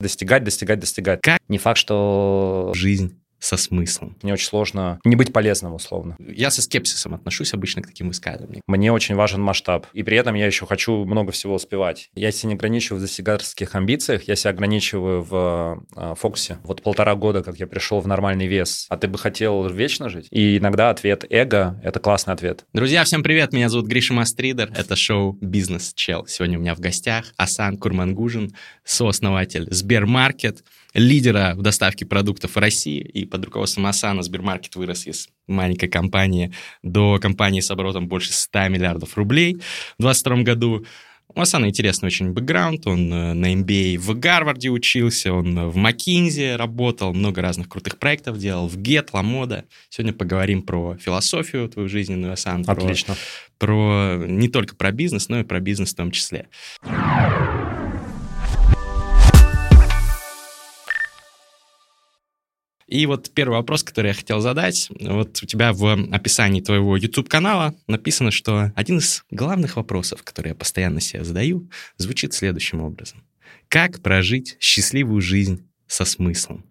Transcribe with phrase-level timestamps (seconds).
[0.00, 1.20] Достигать, достигать, достигать.
[1.22, 1.40] Как?
[1.48, 4.16] Не факт, что Жизнь со смыслом.
[4.22, 6.16] мне очень сложно не быть полезным, условно.
[6.18, 8.62] Я со скепсисом отношусь обычно к таким высказываниям.
[8.66, 9.86] Мне очень важен масштаб.
[9.92, 12.10] И при этом я еще хочу много всего успевать.
[12.14, 16.58] Я себя не ограничиваю в достигаторских амбициях, я себя ограничиваю в э, фокусе.
[16.64, 18.86] Вот полтора года, как я пришел в нормальный вес.
[18.88, 20.28] А ты бы хотел вечно жить?
[20.30, 22.64] И иногда ответ эго– это классный ответ.
[22.72, 26.26] Друзья, всем привет, меня зовут Гриша Мастридер, это шоу «Бизнес Чел».
[26.26, 28.52] Сегодня у меня в гостях Асан Курмангужин,
[28.84, 30.64] сооснователь Сбермаркет,
[30.94, 36.52] лидера в доставке продуктов в России, и под руководством Асана Сбермаркет вырос из маленькой компании
[36.82, 39.54] до компании с оборотом больше 100 миллиардов рублей
[39.98, 40.86] в 2022 году.
[41.34, 45.76] У Асана интересный очень бэкграунд, он э, на MBA в Гарварде учился, он э, в
[45.76, 49.66] McKinsey работал, много разных крутых проектов делал, в Get, Ламода.
[49.90, 53.14] Сегодня поговорим про философию твою жизненную, Асан, про, Отлично.
[53.58, 56.48] про не только про бизнес, но и про бизнес в том числе.
[62.88, 64.88] И вот первый вопрос, который я хотел задать.
[64.98, 70.54] Вот у тебя в описании твоего YouTube-канала написано, что один из главных вопросов, который я
[70.54, 73.22] постоянно себе задаю, звучит следующим образом.
[73.68, 76.64] Как прожить счастливую жизнь со смыслом?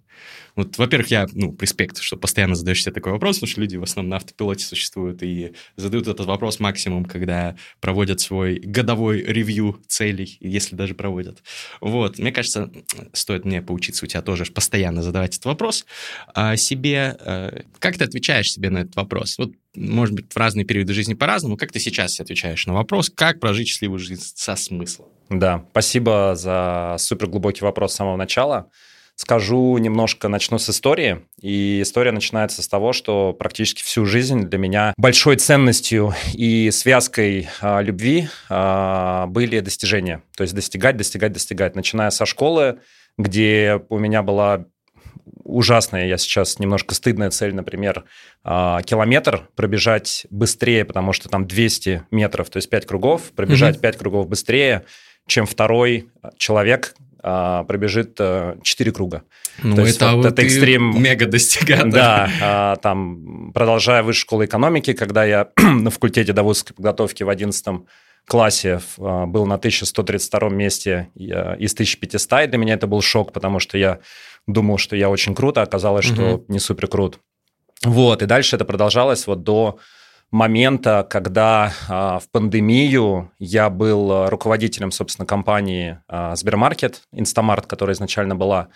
[0.57, 3.83] Вот, во-первых, я, ну, респект, что постоянно задаешь себе такой вопрос, потому что люди в
[3.83, 10.37] основном на автопилоте существуют и задают этот вопрос максимум, когда проводят свой годовой ревью целей,
[10.41, 11.43] если даже проводят.
[11.79, 12.71] Вот, мне кажется,
[13.13, 15.85] стоит мне поучиться у тебя тоже постоянно задавать этот вопрос
[16.33, 17.15] а себе.
[17.19, 19.37] э, Как ты отвечаешь себе на этот вопрос?
[19.37, 21.55] Вот, может быть, в разные периоды жизни по-разному.
[21.55, 25.09] Как ты сейчас отвечаешь на вопрос, как прожить счастливую жизнь со смыслом?
[25.29, 28.71] Да, спасибо за супер глубокий вопрос с самого начала.
[29.17, 31.25] Скажу немножко, начну с истории.
[31.41, 37.49] И история начинается с того, что практически всю жизнь для меня большой ценностью и связкой
[37.59, 40.21] а, любви а, были достижения.
[40.35, 41.75] То есть достигать, достигать, достигать.
[41.75, 42.77] Начиная со школы,
[43.17, 44.65] где у меня была
[45.43, 48.03] ужасная, я сейчас немножко стыдная цель, например,
[48.43, 53.81] а, километр пробежать быстрее, потому что там 200 метров, то есть 5 кругов, пробежать Мгм.
[53.81, 54.85] 5 кругов быстрее,
[55.25, 56.93] чем второй человек
[57.29, 58.17] а, пробежит
[58.63, 59.23] 4 круга.
[59.61, 61.91] Ну, То есть вот это экстрем- мега достигатор.
[61.91, 67.81] Да, а, там, продолжая высшую школу экономики, когда я на факультете доводской подготовки в 11
[68.25, 73.33] классе а, был на 1132 месте я- из 1500, и для меня это был шок,
[73.33, 73.99] потому что я
[74.47, 77.19] думал, что я очень круто, а оказалось, что не супер крут.
[77.83, 79.79] Вот, и дальше это продолжалось вот до
[80.31, 87.95] момента, когда а, в пандемию я был а, руководителем, собственно, компании а, Сбермаркет, Инстамарт, которая
[87.95, 88.67] изначально была.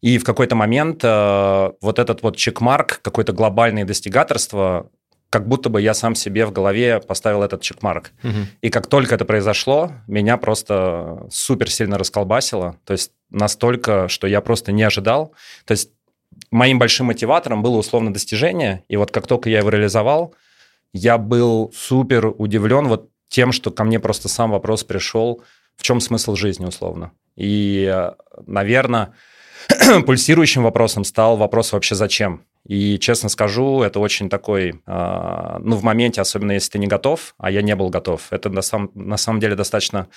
[0.00, 4.90] И в какой-то момент вот этот вот checkmark, какое-то глобальное достигаторство,
[5.30, 8.12] как будто бы я сам себе в голове поставил этот чекмарк.
[8.22, 8.48] Мгм.
[8.60, 12.76] И как только это произошло, меня просто супер сильно расколбасило.
[12.84, 15.32] То есть настолько, что я просто не ожидал.
[15.64, 15.90] То есть
[16.50, 18.84] моим большим мотиватором было условно достижение.
[18.88, 20.34] И вот как только я его реализовал,
[20.94, 25.42] я был супер удивлен вот тем, что ко мне просто сам вопрос пришел,
[25.76, 27.10] в чем смысл жизни условно.
[27.36, 28.10] И,
[28.46, 29.12] наверное,
[30.06, 32.44] пульсирующим вопросом стал вопрос вообще зачем.
[32.64, 37.34] И, честно скажу, это очень такой, а, ну, в моменте, особенно если ты не готов,
[37.38, 40.08] а я не был готов, это на, сам, на самом деле достаточно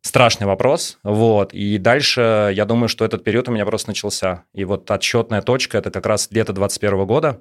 [0.00, 4.64] страшный вопрос, вот, и дальше я думаю, что этот период у меня просто начался, и
[4.64, 7.40] вот отсчетная точка, это как раз лето 21 года,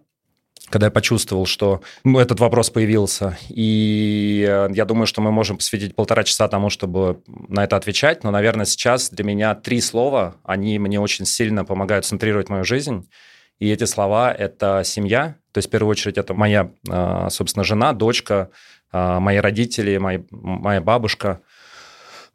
[0.70, 3.38] когда я почувствовал, что ну, этот вопрос появился.
[3.50, 8.24] И э, я думаю, что мы можем посвятить полтора часа тому, чтобы на это отвечать.
[8.24, 13.08] Но, наверное, сейчас для меня три слова, они мне очень сильно помогают центрировать мою жизнь.
[13.60, 15.36] И эти слова– это семья.
[15.52, 18.50] То есть, в первую очередь, это моя, э, собственно, жена, дочка,
[18.92, 21.42] э, мои родители, мои, моя бабушка–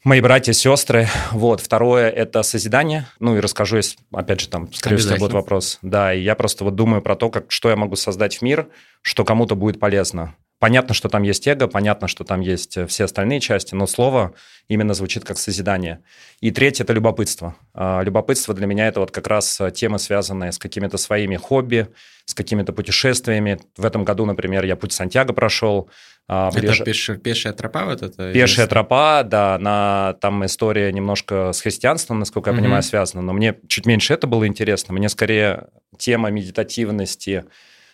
[0.05, 1.09] мои братья, сестры.
[1.33, 1.61] Вот.
[1.61, 3.06] Второе– это созидание.
[3.19, 5.78] Ну, и расскажу, если, опять же, там, скорее всего, будет вопрос.
[5.83, 8.69] Да, и я просто вот думаю про то, как, что я могу создать в мир,
[9.03, 10.34] что кому-то будет полезно.
[10.61, 14.34] Понятно, что там есть эго, понятно, что там есть э, все остальные части, но слово
[14.69, 16.03] именно звучит как созидание.
[16.43, 17.56] И третье– это любопытство.
[17.72, 21.88] А, Любопытство для меня– это вот как раз э, темы, связанные с какими-то своими хобби,
[22.26, 23.58] с какими-то путешествиями.
[23.79, 25.88] В этом году, например, я путь Сантьяго прошел.
[26.32, 28.32] А, Это ближе- пеш- пешая тропа вот это?
[28.32, 32.62] Пешая тропа, да, на, там история немножко с христианством, насколько я Мгм.
[32.62, 34.94] понимаю, связана, но мне чуть меньше это было интересно.
[34.94, 35.67] Мне скорее
[35.99, 37.44] тема медитативности,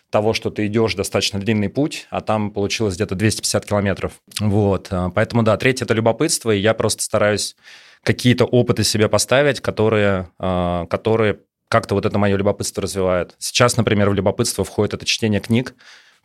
[0.09, 4.13] того, что ты идешь достаточно длинный путь, а там получилось где-то 250 километров.
[4.39, 7.55] Вот, а, поэтому, да, третье– это любопытство, и я просто стараюсь
[8.03, 13.35] какие-то опыты себе поставить, которые, а, которые как-то вот это мое любопытство развивают.
[13.39, 15.75] Сейчас, например, в любопытство входит это чтение книг.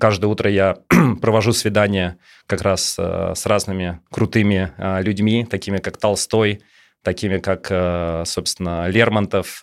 [0.03, 0.79] Каждое утро я
[1.23, 2.19] провожу свидания
[2.49, 6.65] как раз э, с разными крутыми э, людьми, такими как Толстой,
[7.05, 9.61] такими как, э, собственно, Лермонтов,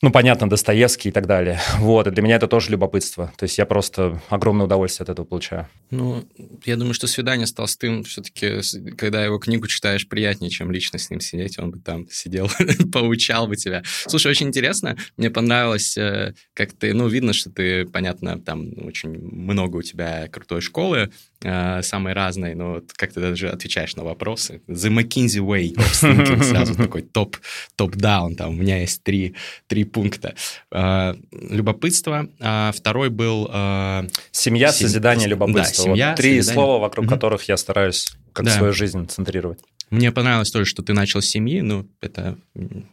[0.00, 1.60] ну, понятно, Достоевский и так далее.
[1.78, 3.32] Вот, и для меня это тоже любопытство.
[3.36, 5.68] То есть я просто огромное удовольствие от этого получаю.
[5.90, 6.24] Ну,
[6.64, 8.60] я думаю, что свидание с Толстым все-таки,
[8.96, 11.58] когда его книгу читаешь, приятнее, чем лично с ним сидеть.
[11.58, 12.50] Он бы там сидел,
[12.92, 13.82] поучал бы тебя.
[14.06, 14.96] Слушай, очень интересно.
[15.16, 16.92] Мне понравилось, э, как ты...
[16.94, 21.10] Ну, видно, что ты, понятно, там очень много у тебя крутой школы,
[21.42, 24.60] э, самые разные, но вот как ты даже отвечаешь на вопросы.
[24.68, 27.36] The McKinsey Way of thinking, сразу такой топ,
[27.76, 29.34] топ-даун, там у меня есть три,
[29.66, 30.34] три пункта.
[30.70, 33.48] Э, любопытство, а второй был...
[33.52, 34.88] Э, семья, Сем...
[34.88, 35.84] созидание, любопытство.
[35.84, 36.54] Да, семья, вот три созидание.
[36.54, 38.52] слова, вокруг которых я стараюсь как да.
[38.52, 39.58] свою жизнь центрировать.
[39.90, 42.38] Мне понравилось тоже, что ты начал с семьи, ну, это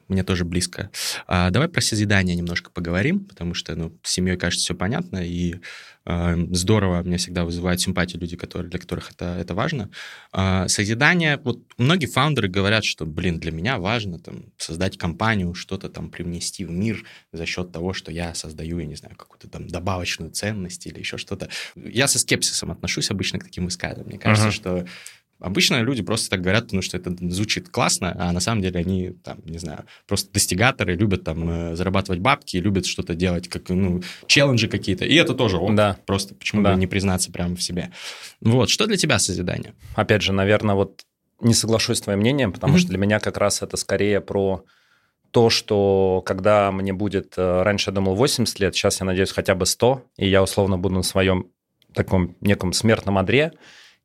[0.07, 0.89] мне тоже близко.
[1.27, 5.55] А, давай про созидание немножко поговорим, потому что, ну, с семьей, кажется, все понятно, и
[6.05, 9.89] здорово, мне всегда вызывают симпатию люди, которые, для которых это, это важно.
[10.31, 15.89] А, созидание, вот многие фаундеры говорят, что, блин, для меня важно там создать компанию, что-то
[15.89, 17.03] там привнести в мир
[17.33, 21.17] за счет того, что я создаю, я не знаю, какую-то там добавочную ценность или еще
[21.17, 21.49] что-то.
[21.75, 24.09] Я со скепсисом отношусь обычно к таким высказываниям.
[24.09, 24.51] Мне кажется, uh-huh.
[24.51, 24.85] что
[25.39, 29.11] Обычно люди просто так говорят, потому что это звучит классно, а на самом деле они,
[29.23, 34.01] там, не знаю, просто достигаторы, любят там э, зарабатывать бабки, любят что-то делать, как, ну,
[34.27, 35.03] челленджи какие-то.
[35.03, 35.75] И это тоже он.
[35.75, 35.97] Да.
[36.05, 36.73] Просто почему да.
[36.73, 37.91] бы не признаться прямо в себе.
[38.39, 39.73] Вот, что для тебя созидание?
[39.95, 41.03] Опять же, наверное, вот
[41.41, 42.79] не соглашусь с твоим мнением, потому mm-hmm.
[42.79, 44.63] что для меня как раз это скорее про
[45.31, 49.53] то, что когда мне будет, э, раньше я думал 80 лет, сейчас я надеюсь хотя
[49.53, 51.47] бы 100, и я условно буду на своем
[51.93, 53.51] таком неком смертном одре,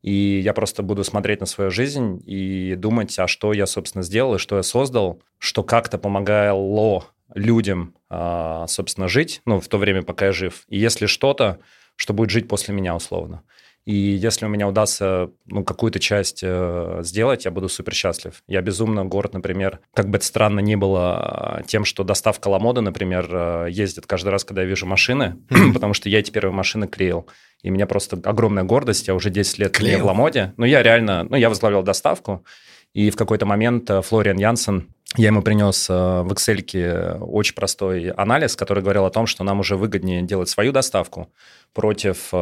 [0.03, 4.37] и я просто буду смотреть на свою жизнь и думать, а что я, собственно, сделал
[4.37, 7.05] и что я создал, что как-то помогало
[7.35, 10.65] людям, а, собственно, жить, ну, в то время, пока я жив.
[10.69, 11.61] И если что-то,
[11.97, 13.43] что будет жить после меня, условно.
[13.87, 18.43] И если у меня удастся ну, какую-то часть э, сделать, я буду супер счастлив.
[18.47, 23.29] Я безумно горд, например, как бы это странно ни было, тем, что доставка Ламода, например,
[23.31, 25.39] э, ездит каждый раз, когда я вижу машины,
[25.75, 27.27] потому что я эти первые машины клеил.
[27.63, 30.53] И у меня просто огромная гордость, я уже 10 лет клеил в Ламоде.
[30.57, 32.45] Ну, я реально, ну, я возглавлял доставку,
[32.93, 38.11] и в какой-то момент э, Флориан Янсен, я ему принес э, в Excel очень простой
[38.11, 41.33] анализ, который говорил о том, что нам уже выгоднее делать свою доставку
[41.75, 42.37] против э,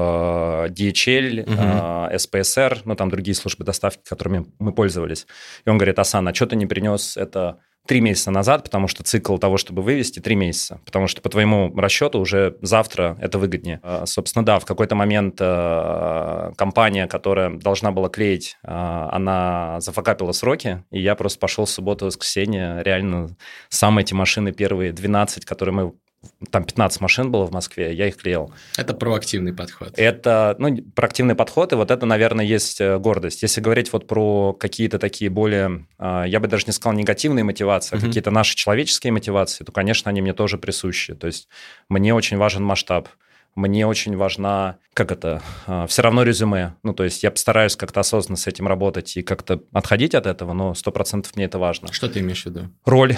[0.69, 2.15] DHL, угу.
[2.15, 5.27] SPSR, ну там другие службы доставки, которыми мы пользовались.
[5.65, 9.03] И он говорит, Асан, а что ты не принес это три месяца назад, потому что
[9.03, 10.79] цикл того, чтобы вывести, три месяца.
[10.85, 13.81] Потому что по твоему расчету уже завтра это выгоднее.
[13.83, 20.33] А, собственно, да, в какой-то момент а, компания, которая должна была клеить, а, она зафакапила
[20.33, 23.35] сроки, и я просто пошел в субботу-воскресенье, реально
[23.71, 25.93] сам эти машины первые 12, которые мы
[26.51, 28.53] там 15 машин было в Москве, я их клеил.
[28.77, 29.93] Это проактивный подход.
[29.97, 33.43] Это, ну, проактивный подход, и вот это, наверное, есть э, гордость.
[33.43, 37.97] Если говорить вот про какие-то такие более, а, я бы даже не сказал негативные мотивации,
[37.97, 41.15] а какие-то наши человеческие мотивации, то, конечно, они мне тоже присущи.
[41.15, 41.49] То есть
[41.89, 43.09] мне очень важен масштаб
[43.59, 46.75] мне очень важна, как это, а, все равно резюме.
[46.83, 50.53] Ну, то есть я постараюсь как-то осознанно с этим работать и как-то отходить от этого,
[50.53, 51.93] но 100% мне это важно.
[51.93, 52.69] Что ты имеешь в виду?
[52.85, 53.17] Роль,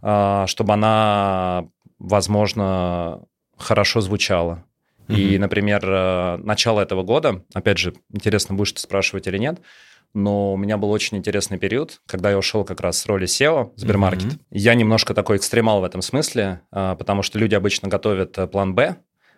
[0.00, 1.68] чтобы она
[2.00, 3.22] возможно,
[3.56, 4.64] хорошо звучало.
[5.06, 5.16] Mm-hmm.
[5.16, 9.60] И, например, э, начало этого года, опять же, интересно, будешь ты спрашивать или нет,
[10.14, 13.72] но у меня был очень интересный период, когда я ушел как раз с роли SEO,
[13.76, 14.32] Сбермаркет.
[14.32, 14.40] Mm-hmm.
[14.50, 18.74] Я немножко такой экстремал в этом смысле, э, потому что люди обычно готовят э, план
[18.74, 18.96] Б,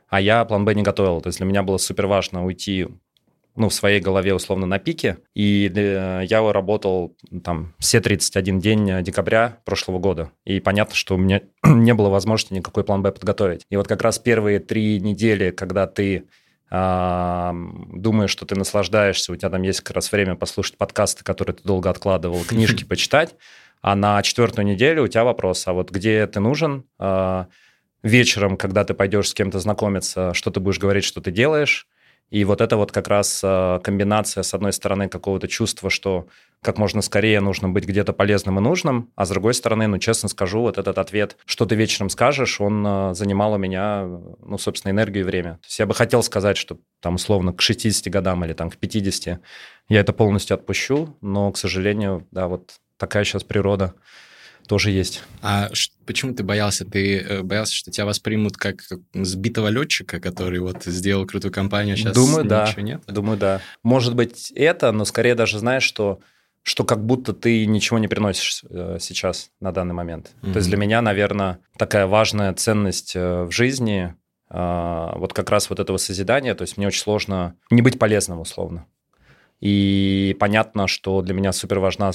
[0.09, 1.21] а я план Б не готовил.
[1.21, 2.87] То есть для меня было супер важно уйти
[3.55, 5.19] ну, в своей голове условно на пике.
[5.35, 10.31] И э, я работал там все 31 день декабря прошлого года.
[10.45, 13.67] И понятно, что у меня не было возможности никакой план Б подготовить.
[13.71, 16.25] И вот как раз первые три недели, когда ты
[16.75, 17.55] а,
[17.93, 21.63] думаешь, что ты наслаждаешься, у тебя там есть как раз время послушать подкасты, которые ты
[21.65, 23.35] долго откладывал, книжки почитать,
[23.83, 27.49] а на четвертую неделю у тебя вопрос, а вот где ты нужен, а,
[28.03, 31.87] вечером, когда ты пойдешь с кем-то знакомиться, что ты будешь говорить, что ты делаешь,
[32.33, 36.29] и вот это вот как раз а, комбинация, с одной стороны, какого-то чувства, что
[36.63, 40.31] как можно скорее нужно быть где-то полезным и нужным, а с другой стороны, ну, честно
[40.31, 44.07] скажу, вот этот ответ, что ты вечером скажешь, он а, занимал у меня,
[44.41, 45.53] ну, собственно, энергию и время.
[45.57, 48.79] То есть я бы хотел сказать, что там, условно, к 60 годам или там к
[48.79, 49.39] 50
[49.91, 53.93] я это полностью отпущу, но, к сожалению, да, вот такая сейчас природа
[54.73, 55.23] тоже есть.
[55.43, 55.69] А
[56.07, 56.87] почему ты боялся?
[56.87, 61.97] Ты э, боялся, что тебя воспримут как сбитого летчика, который вот сделал крутую компанию, а
[61.99, 62.73] сейчас Думаю, да.
[62.79, 63.03] нет?
[63.07, 63.61] Думаю, да.
[63.83, 66.21] Может быть, это, но скорее даже знаешь, что
[66.63, 70.31] что как будто ты ничего не приносишь э, сейчас на данный момент.
[70.41, 70.53] Mm-hmm.
[70.55, 74.15] То есть для меня, наверное, такая важная ценность э, в жизни,
[74.49, 76.55] вот как раз вот этого созидания.
[76.55, 78.87] То есть мне очень сложно не быть полезным условно.
[79.63, 82.11] И понятно, что для меня супер важна,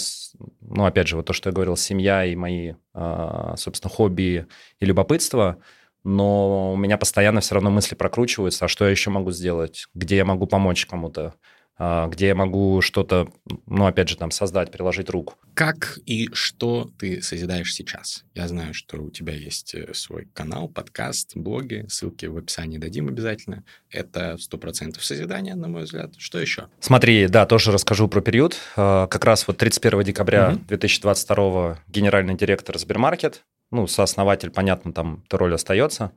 [0.59, 4.47] ну, опять же, вот то, что я говорил, семья и мои, а, собственно, хобби
[4.81, 5.57] и любопытство,
[6.03, 10.17] но у меня постоянно все равно мысли прокручиваются, а что я еще могу сделать, где
[10.17, 11.35] я могу помочь кому-то,
[11.79, 13.27] где я могу что-то,
[13.67, 15.35] ну, опять же, там, создать, приложить руку.
[15.53, 18.23] Как и что ты созидаешь сейчас?
[18.33, 23.07] Я знаю, что у тебя есть э, свой канал, подкаст, блоги, ссылки в описании дадим
[23.07, 23.63] обязательно.
[23.89, 26.13] Это сто процентов созидания, на мой взгляд.
[26.17, 26.67] Что еще?
[26.79, 28.55] Смотри, да, тоже расскажу про период.
[28.75, 30.59] А, как раз вот 31 декабря угу.
[30.67, 36.11] 2022 генеральный директор Сбермаркет, ну, сооснователь, понятно, там эта роль остается.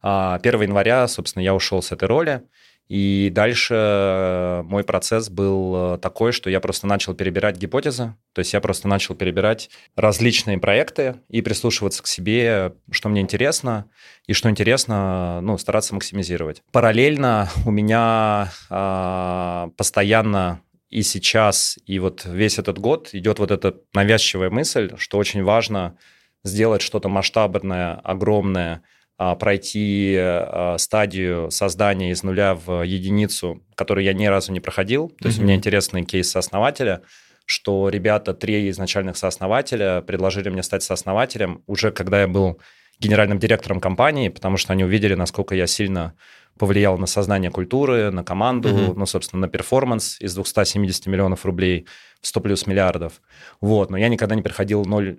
[0.00, 2.42] 1 а, января, собственно, я ушел с этой роли,
[2.88, 8.38] и дальше э, мой процесс был э, такой, что я просто начал перебирать гипотезы, то
[8.38, 13.86] есть я просто начал перебирать различные проекты и прислушиваться к себе, что мне интересно,
[14.26, 16.62] и что интересно, ну, стараться максимизировать.
[16.70, 23.74] Параллельно у меня э, постоянно и сейчас, и вот весь этот год идет вот эта
[23.94, 25.98] навязчивая мысль, что очень важно
[26.44, 28.82] сделать что-то масштабное, огромное,
[29.16, 35.08] пройти а, стадию создания из нуля в единицу, которую я ни разу не проходил.
[35.20, 35.42] То есть mm-hmm.
[35.42, 37.02] у меня интересный кейс сооснователя,
[37.46, 42.60] что ребята, три изначальных сооснователя, предложили мне стать сооснователем уже когда я был
[42.98, 46.14] генеральным директором компании, потому что они увидели, насколько я сильно
[46.58, 48.94] повлиял на создание культуры, на команду, mm-hmm.
[48.96, 51.86] ну, собственно, на перформанс из 270 миллионов рублей
[52.20, 53.20] в 100 плюс миллиардов.
[53.60, 55.18] Вот, но я никогда не переходил ноль,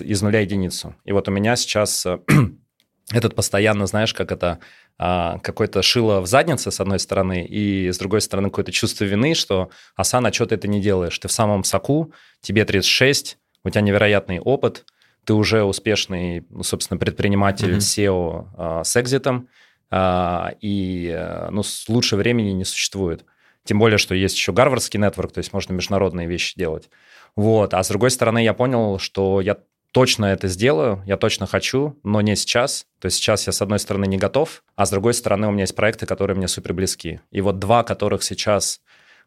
[0.00, 0.94] из нуля единицу.
[1.04, 2.06] И вот у меня сейчас
[3.12, 4.58] этот постоянно, знаешь, как это
[4.98, 9.34] а, какое-то шило в заднице, с одной стороны, и с другой стороны какое-то чувство вины,
[9.34, 11.18] что Асана, что ты это не делаешь?
[11.18, 14.84] Ты в самом соку, тебе 36, у тебя невероятный опыт,
[15.24, 18.06] ты уже успешный, ну, собственно, предприниматель mm-hmm.
[18.06, 19.48] SEO а, с экзитом,
[19.90, 23.24] а, и а, ну, лучше времени не существует.
[23.64, 26.88] Тем более, что есть еще гарвардский нетворк, то есть можно международные вещи делать.
[27.34, 27.74] Вот.
[27.74, 29.58] А с другой стороны, я понял, что я
[29.96, 32.84] точно это сделаю, я точно хочу, но не сейчас.
[33.00, 35.62] То есть сейчас я, с одной стороны, не готов, а с другой стороны, у меня
[35.62, 37.20] есть проекты, которые мне супер близки.
[37.30, 38.80] И вот два, которых сейчас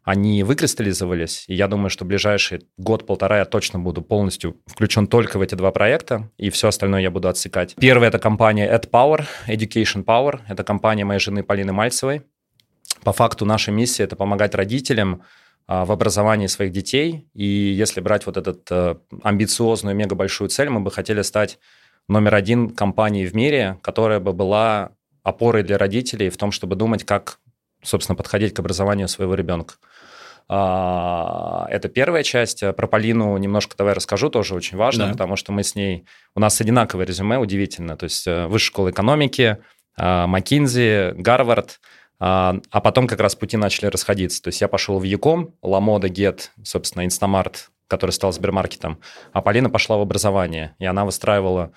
[0.03, 5.41] они выкристаллизовались, и я думаю, что ближайший год-полтора я точно буду полностью включен только в
[5.41, 7.73] эти два проекта, и все остальное я буду отсекать.
[7.73, 10.41] Первая– это компания EdPower, Education Power.
[10.47, 12.21] Это компания моей жены Полины Мальцевой.
[13.03, 15.23] По факту наша миссия– это помогать родителям
[15.69, 17.27] в образовании своих детей.
[17.35, 21.59] И если брать вот эту э, амбициозную, мега большую цель, мы бы хотели стать
[22.07, 27.03] номер один компанией в мире, которая бы была опорой для родителей в том, чтобы думать,
[27.03, 27.37] как,
[27.83, 29.75] собственно, подходить к образованию своего ребенка.
[30.47, 32.63] А, это первая часть.
[32.75, 35.11] Про Полину немножко давай расскажу, тоже очень важно, да.
[35.11, 36.07] потому что мы с ней...
[36.33, 37.95] У нас одинаковое резюме, удивительно.
[37.95, 39.57] То есть э, высшая школа экономики,
[39.95, 41.79] а, Маккинзи, Гарвард–
[42.19, 44.41] а, а потом как раз пути начали расходиться.
[44.41, 48.99] То есть я пошел в e-com, Lamoda, Gett, собственно, Инстамарт, который стал Сбермаркетом,
[49.33, 51.73] а Полина пошла в образование, и она выстраивала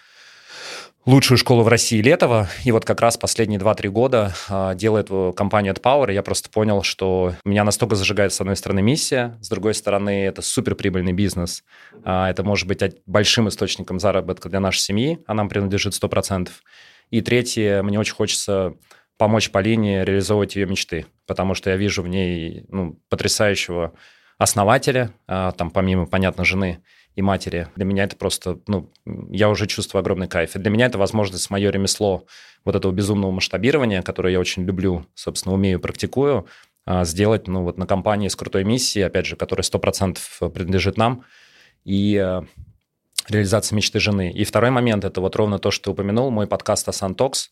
[1.04, 5.74] лучшую школу в России Летово, и вот как раз последние 2-3 года а, делает компанию
[5.74, 9.74] EdPower, и я просто понял, что меня настолько зажигает, с одной стороны, миссия, с другой
[9.74, 11.64] стороны, это суперприбыльный бизнес,
[12.04, 16.50] а, это может быть большим источником заработка для нашей семьи, а нам принадлежит 100%.
[17.10, 18.74] И третье, мне очень хочется
[19.18, 23.94] помочь Полине реализовывать ее мечты, потому что я вижу в ней ну, потрясающего
[24.38, 26.82] основателя, а, там помимо, понятно, жены
[27.14, 27.68] и матери.
[27.76, 28.90] Для меня это просто, ну,
[29.30, 30.56] я уже чувствую огромный кайф.
[30.56, 32.26] И для меня это возможность мое ремесло
[32.64, 36.46] вот этого безумного масштабирования, которое я очень люблю, собственно, умею, практикую,
[36.84, 40.18] а, сделать, ну, вот на компании с крутой миссией, опять же, которая 100%
[40.50, 41.24] принадлежит нам,
[41.84, 42.44] и а,
[43.28, 44.32] реализация мечты жены.
[44.32, 47.51] И второй момент, это вот ровно то, что ты упомянул, мой подкаст «Асан Токс»,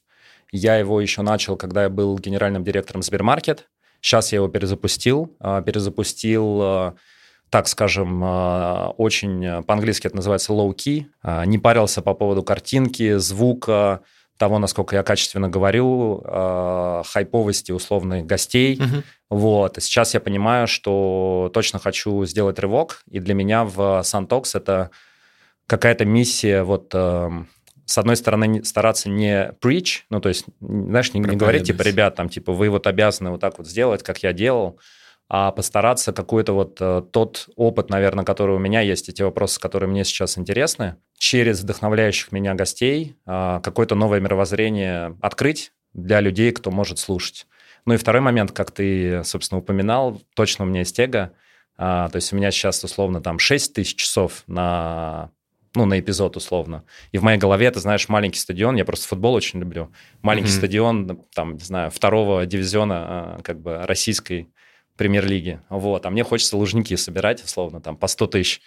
[0.52, 3.68] я его еще начал, когда я был генеральным директором Сбермаркет.
[4.00, 5.36] Сейчас я его перезапустил.
[5.40, 6.94] А, перезапустил, а,
[7.50, 11.06] так скажем, а, очень по-английски это называется low-key.
[11.46, 14.00] Не парился по поводу картинки, звука,
[14.38, 18.76] того, насколько я качественно говорю, хайповости условных гостей.
[18.76, 19.02] Uh-huh.
[19.28, 19.76] Вот.
[19.80, 24.90] Сейчас я понимаю, что точно хочу сделать рывок, и для меня в Santox это
[25.66, 27.48] какая-то миссия вот эм,
[27.90, 32.14] с одной стороны, стараться не preach, ну, то есть, знаешь, не, не говорить, типа, ребят,
[32.14, 34.78] там, типа, вы вот обязаны вот так вот сделать, как я делал,
[35.28, 39.60] а постараться какой-то вот э, тот опыт, наверное, который у меня есть, и те вопросы,
[39.60, 46.52] которые мне сейчас интересны, через вдохновляющих меня гостей э, какое-то новое мировоззрение открыть для людей,
[46.52, 47.46] кто может слушать.
[47.86, 51.32] Ну и второй момент, как ты, собственно, упоминал, точно у меня есть эго,
[51.76, 55.30] а, то есть у меня сейчас условно там 6 тысяч часов на
[55.74, 56.84] ну, на эпизод условно.
[57.12, 59.92] И в моей голове, это, знаешь, маленький стадион, я просто футбол очень люблю.
[60.22, 60.58] Маленький mm-hmm.
[60.58, 64.48] стадион, там, не знаю, второго дивизиона а, как бы российской
[64.96, 65.60] премьер-лиги.
[65.70, 68.60] Вот, а мне хочется лужники собирать, условно, там, по 100 тысяч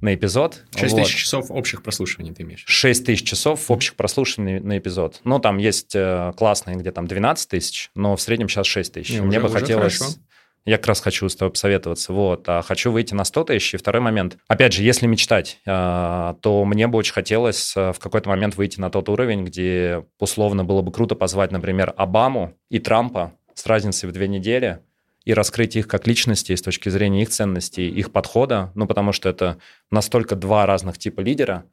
[0.00, 0.64] на эпизод.
[0.74, 1.02] 6 вот.
[1.02, 2.64] тысяч часов общих прослушиваний ты имеешь?
[2.66, 5.20] 6 тысяч часов общих прослушиваний на эпизод.
[5.24, 9.10] Ну, там есть э, классные, где там 12 тысяч, но в среднем сейчас 6 тысяч.
[9.10, 9.98] Не, Мне уже, бы уже хотелось...
[9.98, 10.18] Хорошо.
[10.66, 12.12] Я как раз хочу с тобой посоветоваться.
[12.12, 12.48] Вот.
[12.48, 13.74] А хочу выйти на 100 тысяч.
[13.74, 14.36] И второй момент.
[14.48, 18.80] Опять же, если мечтать, э, то мне бы очень хотелось э, в какой-то момент выйти
[18.80, 24.08] на тот уровень, где условно было бы круто позвать, например, Обаму и Трампа с разницей
[24.08, 24.80] в две недели–
[25.26, 29.28] и раскрыть их как личности с точки зрения их ценностей, их подхода, ну, потому что
[29.28, 29.58] это
[29.90, 31.64] настолько два разных типа лидера,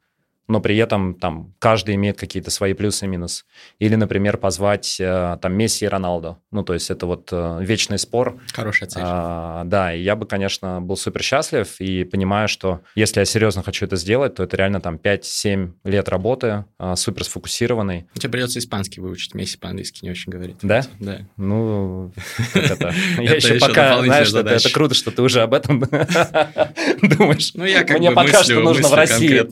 [0.48, 3.44] но при этом там каждый имеет какие-то свои плюсы и минусы.
[3.78, 6.38] Или, например, позвать э, там Месси и Роналду.
[6.50, 8.38] Ну, то есть это вот э, вечный спор.
[8.52, 9.02] Хорошая цель.
[9.04, 13.62] А, да, и я бы, конечно, был супер счастлив и понимаю, что если я серьезно
[13.62, 18.06] хочу это сделать, то это реально там 5-7 лет работы, а, супер сфокусированный.
[18.14, 20.56] Тебе придется испанский выучить, Месси по-английски не очень говорит.
[20.62, 20.82] Да?
[21.00, 21.20] Да.
[21.36, 22.12] Ну,
[22.54, 22.94] это...
[23.18, 25.80] Я еще пока, знаешь, это круто, что ты уже об этом
[27.02, 27.52] думаешь.
[27.54, 29.42] Ну, я как Мне пока что нужно в России.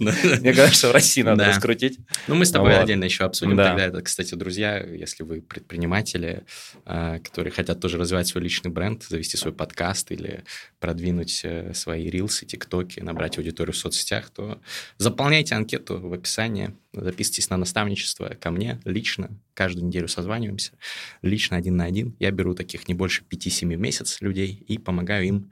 [0.40, 1.49] Мне кажется, что в России надо да.
[1.49, 1.99] раскрутить.
[2.27, 2.83] Ну, мы с тобой вот.
[2.83, 3.69] отдельно еще обсудим да.
[3.69, 3.87] тогда.
[3.87, 6.45] Это, кстати, друзья, если вы предприниматели,
[6.85, 10.43] а, которые хотят тоже развивать свой личный бренд, завести свой подкаст или
[10.81, 14.61] продвинуть э, свои рилсы, тиктоки, набрать аудиторию в соцсетях, то
[14.99, 20.73] заполняйте анкету в описании, записывайтесь на наставничество ко мне лично, каждую неделю созваниваемся,
[21.23, 22.17] лично один на один.
[22.19, 25.51] Я беру таких не больше 5-7 в месяц людей и помогаю им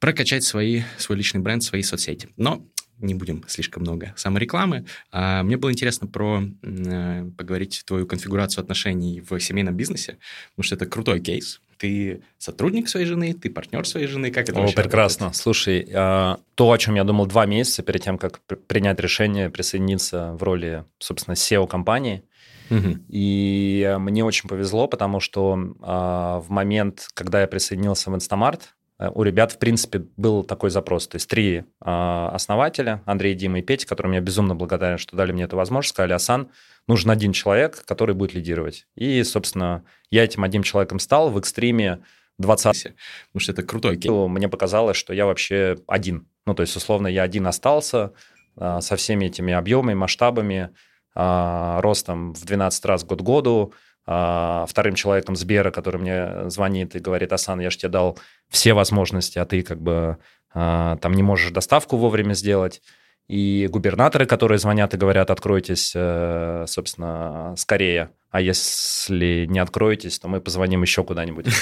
[0.00, 2.28] прокачать свои, свой личный бренд, свои соцсети.
[2.36, 2.66] Но
[2.98, 4.86] не будем слишком много саморекламы.
[5.10, 10.18] А мне было интересно про э, поговорить твою конфигурацию отношений в семейном бизнесе,
[10.50, 11.60] потому что это крутой кейс.
[11.78, 15.26] Ты сотрудник своей жены, ты партнер своей жены, как это О, прекрасно.
[15.26, 15.42] Работает?
[15.42, 20.32] Слушай, а, то, о чем я думал два месяца перед тем, как принять решение присоединиться
[20.32, 22.22] в роли, собственно, CEO компании,
[22.68, 22.98] Угу.
[23.08, 29.22] И мне очень повезло, потому что а, в момент, когда я присоединился в Инстамарт, у
[29.22, 31.06] ребят, в принципе, был такой запрос.
[31.06, 35.32] То есть три э, основателя, Андрей, Дима и Петя, которым я безумно благодарен, что дали
[35.32, 36.48] мне эту возможность, сказали, Асан,
[36.88, 38.86] нужен один человек, который будет лидировать.
[38.94, 42.00] И, собственно, я этим одним человеком стал в экстриме
[42.38, 44.12] 20 Потому что это крутой кейс.
[44.12, 46.28] Мне показалось, что я вообще один.
[46.46, 48.12] Ну, то есть, условно, я один остался
[48.56, 50.70] э, со всеми этими объемами, масштабами,
[51.14, 53.72] э, ростом в 12 раз год году,
[54.06, 59.38] вторым человеком Сбера, который мне звонит и говорит, Асан, я же тебе дал все возможности,
[59.38, 60.18] а ты как бы
[60.54, 62.80] а, там не можешь доставку вовремя сделать.
[63.28, 68.10] И губернаторы, которые звонят и говорят, откройтесь, э, собственно, скорее.
[68.30, 71.46] А если не откроетесь, то мы позвоним еще куда-нибудь.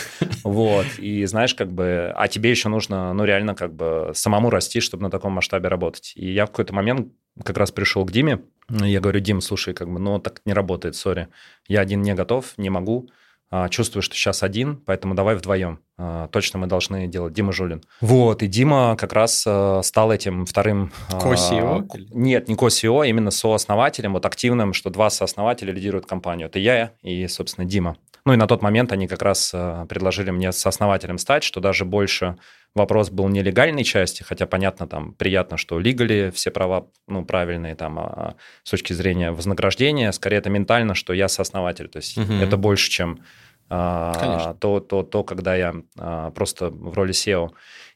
[0.44, 0.84] Вот.
[0.98, 2.12] И знаешь, как бы...
[2.14, 6.12] А тебе еще нужно, ну, реально, как бы самому расти, чтобы на таком масштабе работать.
[6.16, 7.08] И я в какой-то момент
[7.42, 10.96] как раз пришел к Диме, я говорю, Дим, слушай, как бы, ну, так не работает,
[10.96, 11.28] сори.
[11.68, 13.08] Я один не готов, не могу.
[13.50, 15.78] А, чувствую, что сейчас один, поэтому давай вдвоем.
[15.96, 17.34] А, точно мы должны делать.
[17.34, 17.84] Дима Жулин.
[18.00, 20.90] Вот, и Дима как раз а, стал этим вторым...
[21.08, 21.86] Ко-СИО?
[22.10, 26.48] Нет, не ко-СИО, именно сооснователем, вот активным, что два сооснователя лидируют компанию.
[26.48, 27.96] Это я и, собственно, Дима.
[28.26, 29.50] Ну и на тот момент они как раз
[29.88, 32.36] предложили мне сооснователем стать, что даже больше
[32.74, 37.74] вопрос был не легальной части, хотя понятно, там приятно, что лигали все права ну, правильные
[37.74, 38.34] там а,
[38.64, 42.32] с точки зрения вознаграждения, скорее это ментально, что я сооснователь, то есть угу.
[42.32, 43.20] это больше, чем
[43.68, 47.50] а, то, то, то, когда я а, просто в роли SEO.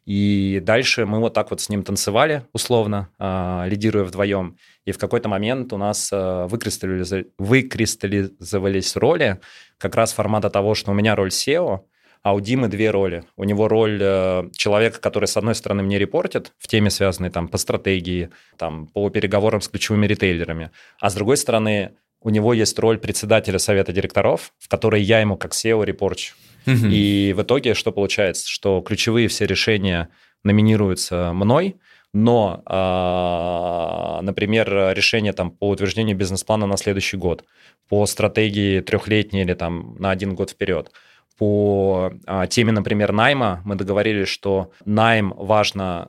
[0.05, 4.57] И дальше мы вот так вот с ним танцевали, условно, а, лидируя вдвоем.
[4.85, 7.27] И в какой-то момент у нас а, выкристаллиз...
[7.39, 9.41] выкристаллизовались роли
[9.77, 11.81] как раз формата того, что у меня роль SEO–
[12.23, 13.25] а у Димы две роли.
[13.37, 17.49] У него роль э, человека, который, с одной стороны, мне репортит в теме, связанной там,
[17.49, 22.79] по стратегии, там, по переговорам с ключевыми ритейлерами, а с другой стороны, у него есть
[22.79, 26.35] роль председателя совета директоров, в которой я ему как SEO репорчу.
[26.67, 28.47] И в итоге что получается?
[28.47, 30.11] Что ключевые все решения
[30.45, 31.77] номинируются мной,
[32.13, 37.45] но, э, например, решение там, по утверждению бизнес-плана на следующий год,
[37.89, 40.91] по стратегии трехлетней или там, на один год вперед–
[41.39, 46.09] по а, теме, например, найма мы договорились, что найм важно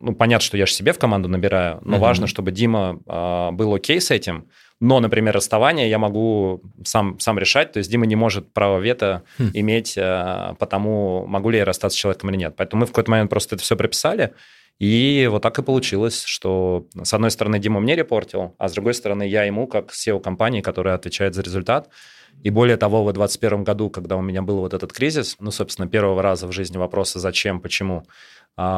[0.00, 2.00] ну, понятно, что я же себе в команду набираю, но uh-huh.
[2.00, 4.48] важно, чтобы Дима э, был окей с этим.
[4.80, 7.72] Но, например, расставание я могу сам, сам решать.
[7.72, 9.50] То есть Дима не может право вето uh-huh.
[9.52, 12.54] иметь, э, потому могу ли я расстаться с человеком или нет.
[12.56, 14.32] Поэтому мы в какой-то момент просто это все прописали.
[14.78, 18.94] И вот так и получилось, что с одной стороны Дима мне репортил, а с другой
[18.94, 21.90] стороны я ему, как SEO компании, которая отвечает за результат,
[22.42, 25.86] и более того, в 2021 году, когда у меня был вот этот кризис, ну, собственно,
[25.86, 28.04] первого раза в жизни вопроса «зачем?», «почему?»,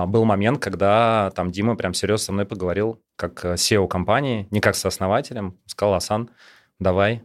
[0.06, 4.76] был момент, когда там Дима прям серьезно со мной поговорил, как SEO компании, не как
[4.76, 6.30] со основателем, сказал, Асан,
[6.78, 7.22] давай,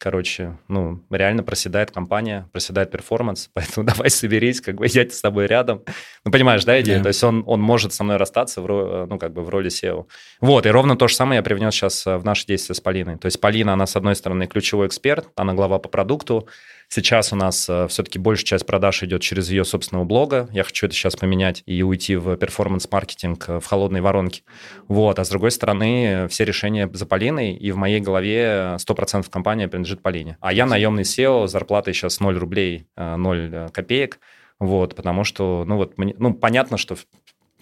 [0.00, 5.46] короче, ну, реально проседает компания, проседает перформанс, поэтому давай соберись, как бы я с тобой
[5.46, 5.82] рядом.
[6.24, 6.96] Ну, понимаешь, да, идея?
[6.96, 7.04] Да.
[7.04, 10.06] То есть он, он может со мной расстаться, в, ну, как бы в роли SEO.
[10.40, 13.18] Вот, и ровно то же самое я привнес сейчас в наши действия с Полиной.
[13.18, 16.48] То есть Полина, она, с одной стороны, ключевой эксперт, она глава по продукту,
[16.92, 20.48] Сейчас у нас э, все-таки большая часть продаж идет через ее собственного блога.
[20.50, 24.42] Я хочу это сейчас поменять и уйти в перформанс-маркетинг э, в холодной воронке.
[24.88, 25.20] Вот.
[25.20, 30.02] А с другой стороны, все решения за Полиной, и в моей голове 100% компания принадлежит
[30.02, 30.36] Полине.
[30.40, 34.18] А я наемный SEO, зарплата сейчас 0 рублей, 0 э, копеек.
[34.58, 36.96] Вот, потому что, ну вот, мне, ну, понятно, что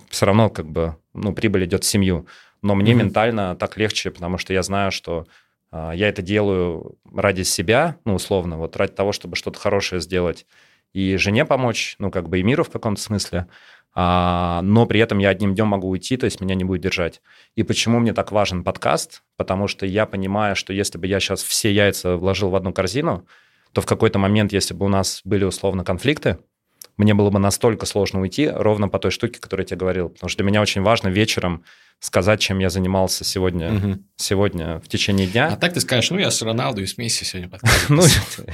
[0.09, 2.27] все равно как бы, ну, прибыль идет в семью,
[2.63, 2.97] но мне mm-hmm.
[2.97, 5.27] ментально так легче, потому что я знаю, что
[5.73, 10.47] я это делаю ради себя, ну, условно, вот ради того, чтобы что-то хорошее сделать
[10.93, 13.47] и жене помочь, ну, как бы и миру в каком-то смысле,
[13.95, 17.21] а, но при этом я одним днем могу уйти, то есть меня не будет держать.
[17.57, 19.23] И почему мне так важен подкаст?
[19.37, 23.27] Потому что я понимаю, что если бы я сейчас все яйца вложил в одну корзину,
[23.73, 26.39] то в какой-то момент, если бы у нас были условно конфликты,
[26.97, 30.09] мне было бы настолько сложно уйти ровно по той штуке, которую я тебе говорил.
[30.11, 31.65] Потому что для меня очень важно вечером
[32.01, 33.99] сказать, чем я занимался сегодня, угу.
[34.17, 35.49] сегодня в течение дня.
[35.49, 37.51] А так ты скажешь, ну, я с Роналду и с Месси сегодня
[37.89, 38.03] Ну,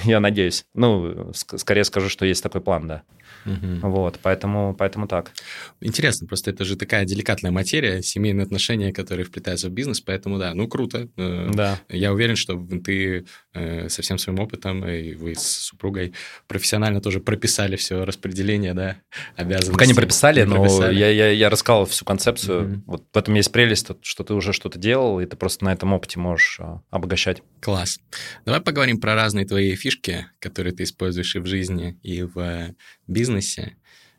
[0.04, 0.64] я надеюсь.
[0.74, 3.02] Ну, скорее скажу, что есть такой план, да.
[3.44, 3.88] Угу.
[3.88, 5.32] Вот, поэтому, поэтому так.
[5.80, 10.54] Интересно, просто это же такая деликатная материя, семейные отношения, которые вплетаются в бизнес, поэтому да,
[10.54, 11.08] ну круто.
[11.16, 11.80] Э, да.
[11.88, 16.14] Я уверен, что ты э, со всем своим опытом, и вы с супругой
[16.46, 18.96] профессионально тоже прописали все распределение, да,
[19.36, 19.72] обязанностей.
[19.72, 20.94] Пока не прописали, не но прописали.
[20.96, 22.64] Я, я, я рассказал всю концепцию.
[22.64, 22.82] Угу.
[22.86, 25.92] Вот в этом есть прелесть, что ты уже что-то делал, и ты просто на этом
[25.92, 27.42] опыте можешь а, обогащать.
[27.60, 28.00] Класс.
[28.44, 32.74] Давай поговорим про разные твои фишки, которые ты используешь и в жизни, и в
[33.06, 33.76] бизнесе.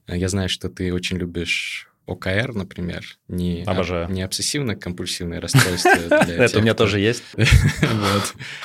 [0.08, 4.10] Я знаю, что ты очень любишь ОКР, например, не, Обожаю.
[4.10, 5.89] не обсессивно-компульсивное расстройство.
[6.10, 7.24] Это у меня тоже есть.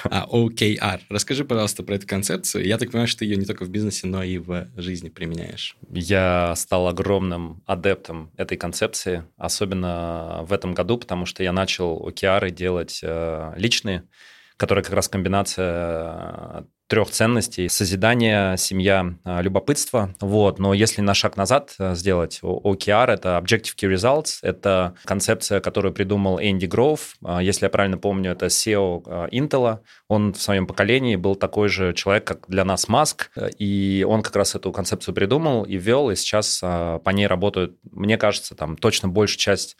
[0.04, 1.00] А OKR.
[1.08, 2.66] Расскажи, пожалуйста, про эту концепцию.
[2.66, 5.76] Я так понимаю, что ты ее не только в бизнесе, но и в жизни применяешь.
[5.90, 12.50] Я стал огромным адептом этой концепции, особенно в этом году, потому что я начал OKR
[12.50, 14.04] делать э, личные,
[14.60, 17.70] которые как раз комбинация трех ценностей.
[17.70, 20.14] Созидание, семья, а, любопытство.
[20.20, 20.58] Вот.
[20.58, 25.94] Но если на шаг назад э, сделать, OKR— это Objective Key Results, это концепция, которую
[25.94, 27.14] придумал Энди Гроув.
[27.40, 29.78] Если я правильно помню, это SEO Intel.
[30.08, 34.36] Он в своем поколении был такой же человек, как для нас Маск, и он как
[34.36, 39.08] раз эту концепцию придумал и ввел, и сейчас по ней работают, мне кажется, там точно
[39.08, 39.76] большая часть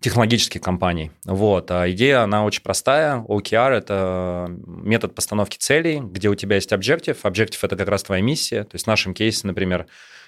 [0.00, 1.10] технологических компаний.
[1.24, 1.70] Вот.
[1.70, 3.24] А идея, она очень простая.
[3.28, 7.18] OKR– это метод постановки целей, где у тебя есть объектив.
[7.22, 8.64] Объектив– это как раз твоя миссия.
[8.64, 9.86] То есть в нашем кейсе, например,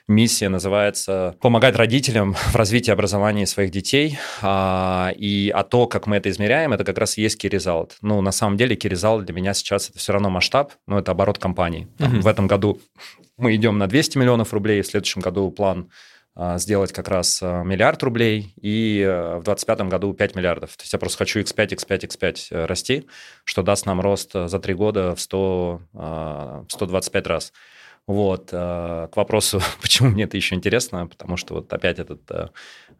[0.09, 4.19] миссия называется «Помогать родителям в развитии образования своих детей».
[4.41, 7.93] А, и а то, как мы это измеряем, это как раз и есть key result.
[8.01, 11.13] Ну, на самом деле, key result для меня сейчас это все равно масштаб, но это
[11.13, 11.89] оборот компании.
[11.99, 12.81] Там, В этом году
[13.37, 15.91] мы идем на 200 миллионов рублей, в следующем году план
[16.57, 20.77] сделать как раз а, миллиард рублей и э, в 2025 году 5 миллиардов.
[20.77, 23.07] То есть я просто хочу x5, x5, x5 расти,
[23.43, 25.81] что даст нам рост за три года в 100,
[26.69, 27.53] 125 а, раз.
[28.09, 28.51] Вот.
[28.51, 32.23] К вопросу, почему мне это еще интересно, потому что вот опять этот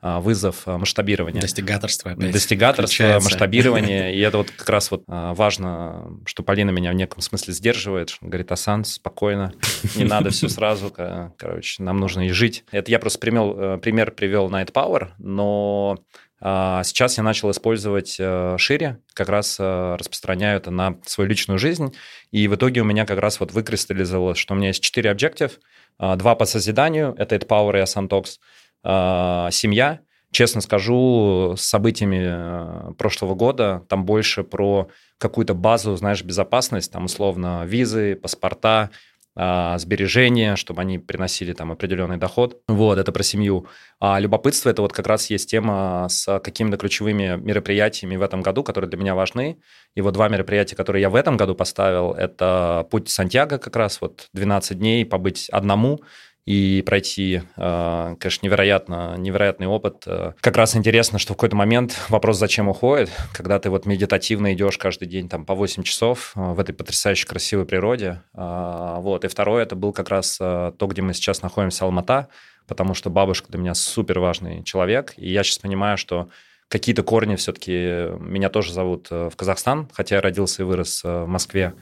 [0.01, 1.41] а, вызов а, масштабирования.
[1.41, 3.29] Достигаторство опять Достигаторство, включается.
[3.29, 4.15] масштабирование.
[4.17, 8.17] И это вот как раз вот важно, что Полина меня в неком смысле сдерживает.
[8.21, 9.53] Говорит, Асан, спокойно,
[9.97, 10.95] не надо все сразу,
[11.37, 12.65] короче, нам нужно и жить.
[12.71, 15.99] Это я просто примел, э, пример привел Night Power, но
[16.41, 21.93] Сейчас я начал использовать э, шире, как раз э, распространяю это на свою личную жизнь,
[22.31, 25.59] и в итоге у меня как раз вот выкристаллизовалось, что у меня есть четыре объектив,
[25.99, 28.39] два по созиданию, это Power и Asantox,
[28.85, 30.01] э, семья.
[30.31, 37.07] Честно скажу, с событиями э, прошлого года там больше про какую-то базу, знаешь, безопасность, там
[37.07, 38.91] условно визы, паспорта,
[39.39, 42.61] сбережения, чтобы они приносили там определенный доход.
[42.67, 43.67] Вот, это про семью.
[44.01, 48.65] А любопытство– это вот как раз есть тема с какими-то ключевыми мероприятиями в этом году,
[48.65, 49.61] которые для меня важны.
[49.95, 54.01] И вот два мероприятия, которые я в этом году поставил, это «Путь Сантьяго» как раз,
[54.01, 56.01] вот 12 дней побыть одному–
[56.49, 60.05] и пройти, э, конечно, невероятно, невероятный опыт.
[60.07, 64.55] Э, как раз интересно, что в какой-то момент вопрос, зачем уходит, когда ты вот медитативно
[64.55, 68.23] идешь каждый день там по 8 часов э, в этой потрясающе красивой природе.
[68.33, 69.27] Вот.
[69.27, 72.29] И второе, это был как раз то, где мы сейчас находимся, Алмата,
[72.67, 76.31] потому что бабушка для меня супер важный человек, и я сейчас понимаю, что
[76.69, 81.75] какие-то корни все-таки меня тоже зовут в Казахстан, хотя я родился и вырос в Москве.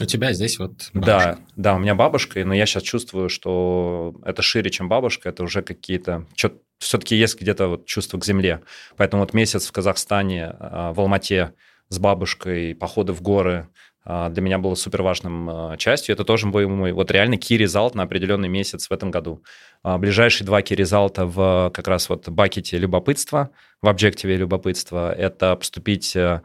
[0.00, 1.02] У тебя здесь вот бабушка.
[1.04, 5.42] Да, да, у меня бабушка, но я сейчас чувствую, что это шире, чем бабушка, это
[5.42, 6.26] уже какие-то...
[6.78, 8.62] Все-таки есть где-то вот чувство к земле.
[8.96, 11.52] Поэтому вот месяц в Казахстане, а, в Алмате
[11.90, 13.68] с бабушкой, походы в горы,
[14.02, 16.14] а, для меня было супер важным а, частью.
[16.14, 19.42] Это тоже был мой вот реально result на определенный месяц в этом году.
[19.84, 23.50] Ближайшие два key резалта в как раз вот бакете любопытства,
[23.82, 26.42] в объективе любопытства, это поступить э,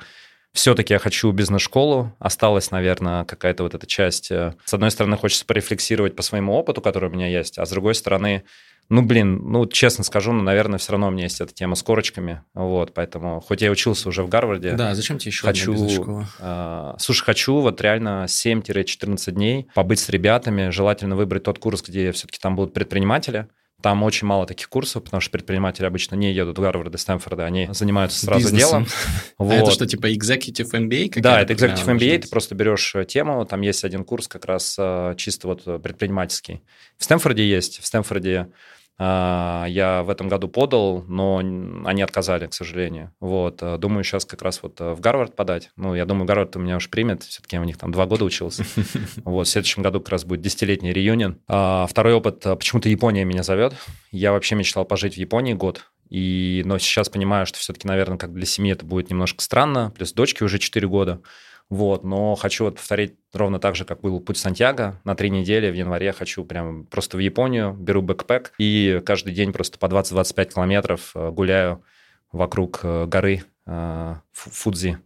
[0.55, 2.15] все-таки я хочу бизнес-школу.
[2.17, 4.31] Осталась, наверное, какая-то вот эта часть.
[4.31, 7.69] Э, с одной стороны, хочется порефлексировать по своему опыту, который у меня есть, а с
[7.69, 8.45] другой стороны,
[8.87, 11.83] ну, блин, ну, честно скажу, ну, наверное, все равно у меня есть эта тема с
[11.83, 14.73] корочками, вот, поэтому, хоть я учился уже в Гарварде.
[14.73, 20.09] Да, зачем тебе еще хочу, одна э, Слушай, хочу вот реально 7-14 дней побыть с
[20.09, 23.47] ребятами, желательно выбрать тот курс, где все-таки там будут предприниматели,
[23.85, 27.45] там очень мало таких курсов, потому что предприниматели обычно не едут в Гарвард и Стэнфорда,
[27.45, 28.85] они занимаются сразу Бизнесом.
[28.85, 28.87] делом.
[29.37, 29.51] Вот.
[29.51, 31.21] А это что, типа Executive MBA?
[31.21, 34.75] Да, это Executive MBA, ты просто берешь э, тему, там есть один курс как раз
[34.79, 36.63] э, чисто вот предпринимательский.
[36.97, 38.47] В Стэнфорде есть, в Стэнфорде а,
[38.97, 43.11] я в этом году подал, но они отказали, к сожалению.
[43.19, 43.61] Вот.
[43.61, 45.71] Э, думаю, сейчас как раз вот э, в Гарвард подать.
[45.75, 47.23] Ну, я думаю, Гарвард у меня уж примет.
[47.23, 48.65] Все-таки я у них там два года учился.
[49.23, 49.47] Вот.
[49.47, 51.39] В следующем году как раз будет десятилетний реюнион.
[51.47, 52.45] А, второй опыт.
[52.45, 53.73] Э, почему-то Япония меня зовет.
[54.11, 55.85] Я вообще мечтал пожить в Японии год.
[56.09, 59.91] И, но сейчас понимаю, что все-таки, наверное, как для семьи это будет немножко странно.
[59.95, 61.21] Плюс дочке уже 4 года.
[61.69, 64.99] Вот, но хочу вот повторить ровно так же, как был путь Сантьяго.
[65.03, 69.51] На три недели в январе хочу прям просто в Японию, беру бэкпэк и каждый день
[69.51, 71.83] просто по 20-25 километров э, гуляю
[72.31, 74.99] вокруг э, горы э, Фудзи.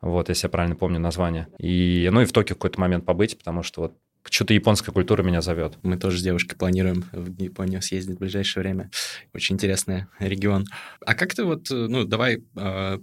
[0.00, 1.48] Вот, если я правильно помню название.
[1.58, 3.98] И, ну и в Токио какой-то момент побыть, потому что вот
[4.30, 5.78] что-то японская культура меня зовет.
[5.82, 8.90] Мы тоже с девушкой планируем в Японию съездить в ближайшее время.
[9.34, 10.66] Очень интересный регион.
[11.04, 12.38] А как ты вот, ну, давай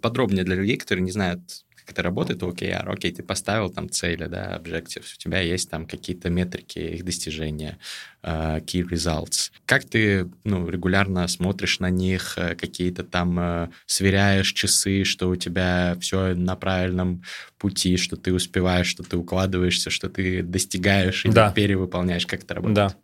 [0.02, 1.42] подробнее для людей, которые не знают,
[1.82, 2.92] как это работает у OKR.
[2.92, 7.78] Окей, ты поставил там цели, да, objectives, у тебя есть там какие-то метрики их достижения,
[8.24, 9.52] uh, key results.
[9.66, 15.36] Как ты, ну, регулярно смотришь на них, э, какие-то там uh, сверяешь часы, что у
[15.36, 17.24] тебя все на правильном
[17.58, 21.52] пути, что ты успеваешь, что ты укладываешься, что ты достигаешь и да.
[21.52, 22.76] перевыполняешь, как это работает?
[22.76, 22.96] Да.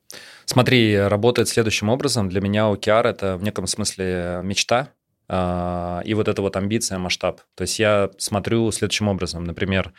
[0.46, 2.30] Смотри, работает следующим образом.
[2.30, 4.97] Для меня OKR— это в неком смысле мечта, а,
[5.30, 7.42] и вот эта вот амбиция, масштаб.
[7.56, 9.44] То есть я смотрю следующим образом.
[9.44, 9.92] Например,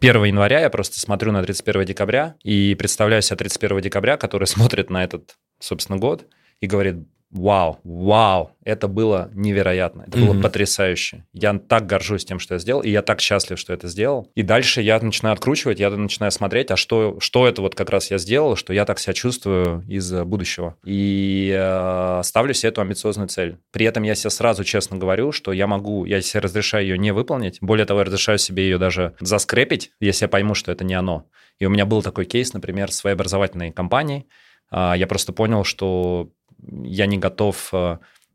[0.00, 4.90] 1 января я просто смотрю на 31 декабря и представляю себя 31 декабря, который смотрит
[4.90, 6.26] на этот, собственно, год
[6.60, 6.96] и говорит,
[7.36, 10.32] вау, вау, это было невероятно, это mm-hmm.
[10.32, 11.24] было потрясающе.
[11.32, 14.30] Я так горжусь тем, что я сделал, и я так счастлив, что это сделал.
[14.34, 18.10] И дальше я начинаю откручивать, я начинаю смотреть, а что, что это вот как раз
[18.10, 20.76] я сделал, что я так себя чувствую из будущего.
[20.84, 23.58] И э, ставлю себе эту амбициозную цель.
[23.70, 27.12] При этом я себе сразу честно говорю, что я могу, я себе разрешаю ее не
[27.12, 27.58] выполнить.
[27.60, 31.26] Более того, я разрешаю себе ее даже заскрепить, если я пойму, что это не оно.
[31.58, 34.26] И у меня был такой кейс, например, с своей образовательной компанией.
[34.70, 36.30] А, я просто понял, что
[36.62, 37.72] я не готов...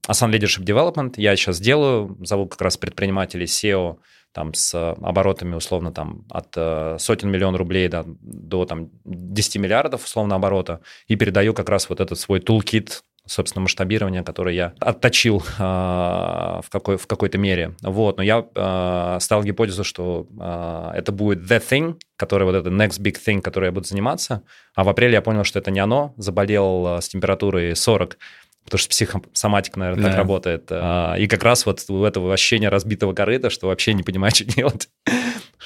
[0.08, 3.98] Asana Leadership Development я сейчас делаю, зову как раз предпринимателей SEO,
[4.32, 10.06] там с оборотами условно там от э, сотен миллионов рублей да, до там 10 миллиардов
[10.06, 15.44] условно оборота и передаю как раз вот этот свой toolkit собственно, масштабирования, который я отточил
[15.58, 17.76] э, в, какой, в какой-то мере.
[17.82, 22.70] Вот, но я э, ставил гипотезу, что э, это будет the thing, который вот это
[22.70, 24.44] next big thing, который я буду заниматься,
[24.76, 28.18] а в апреле я понял, что это не оно, заболел с температурой 40,
[28.64, 30.10] потому что психосоматика, наверное, да.
[30.10, 30.68] так работает.
[30.70, 34.46] Э, и как раз вот у этого ощущения разбитого корыта, что вообще не понимаю, что
[34.46, 34.90] делать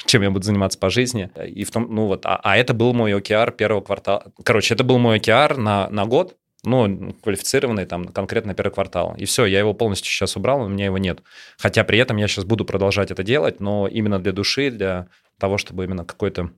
[0.05, 1.29] чем я буду заниматься по жизни.
[1.45, 4.31] И в том, ну вот, а, а это был мой OKR первого квартала.
[4.43, 9.15] Короче, это был мой OKR на, на год, ну, квалифицированный там конкретно первый квартал.
[9.17, 11.21] И все, я его полностью сейчас убрал, у меня его нет.
[11.57, 15.07] Хотя при этом я сейчас буду продолжать это делать, но именно для души, для
[15.39, 16.49] того, чтобы именно какой-то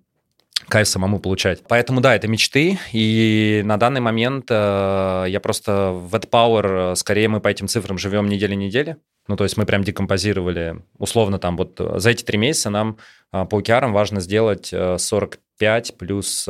[0.68, 1.64] кайф самому получать.
[1.68, 7.28] Поэтому да, это мечты, и на данный момент э, я просто в AdPower, э, скорее
[7.30, 11.80] мы по этим цифрам живем недели-недели, ну, то есть мы прям декомпозировали, условно, там вот
[11.80, 12.98] э, за эти три месяца нам
[13.32, 16.50] э, по OKR важно сделать 45 плюс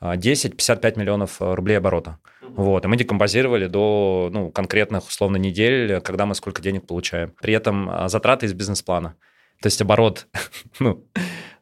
[0.00, 2.18] 10, 55 миллионов рублей оборота.
[2.42, 7.34] Вот, и мы декомпозировали до ну, конкретных, условно, недель, когда мы сколько денег получаем.
[7.40, 9.16] При этом а, затраты из бизнес-плана.
[9.60, 10.26] То есть оборот,
[10.78, 11.06] ну,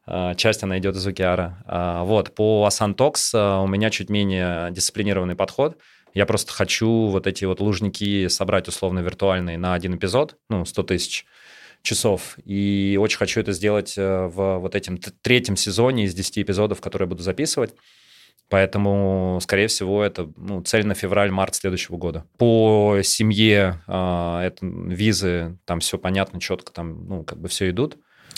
[0.07, 1.53] а, часть она идет из OKR.
[1.66, 5.79] А, вот, по Asantox у меня чуть менее дисциплинированный подход.
[6.14, 10.83] Я просто хочу вот эти вот лужники собрать условно виртуальные на один эпизод, ну, 100
[10.83, 11.27] тысяч
[11.83, 12.37] часов.
[12.45, 17.07] И очень хочу это сделать э, в вот этом третьем сезоне из 10 эпизодов, которые
[17.07, 17.75] я буду записывать.
[18.50, 22.26] Поэтому, скорее всего, это ну, цель на февраль-март следующего года.
[22.36, 27.96] По семье э, это визы, там все понятно, четко, там, ну, как бы все идут.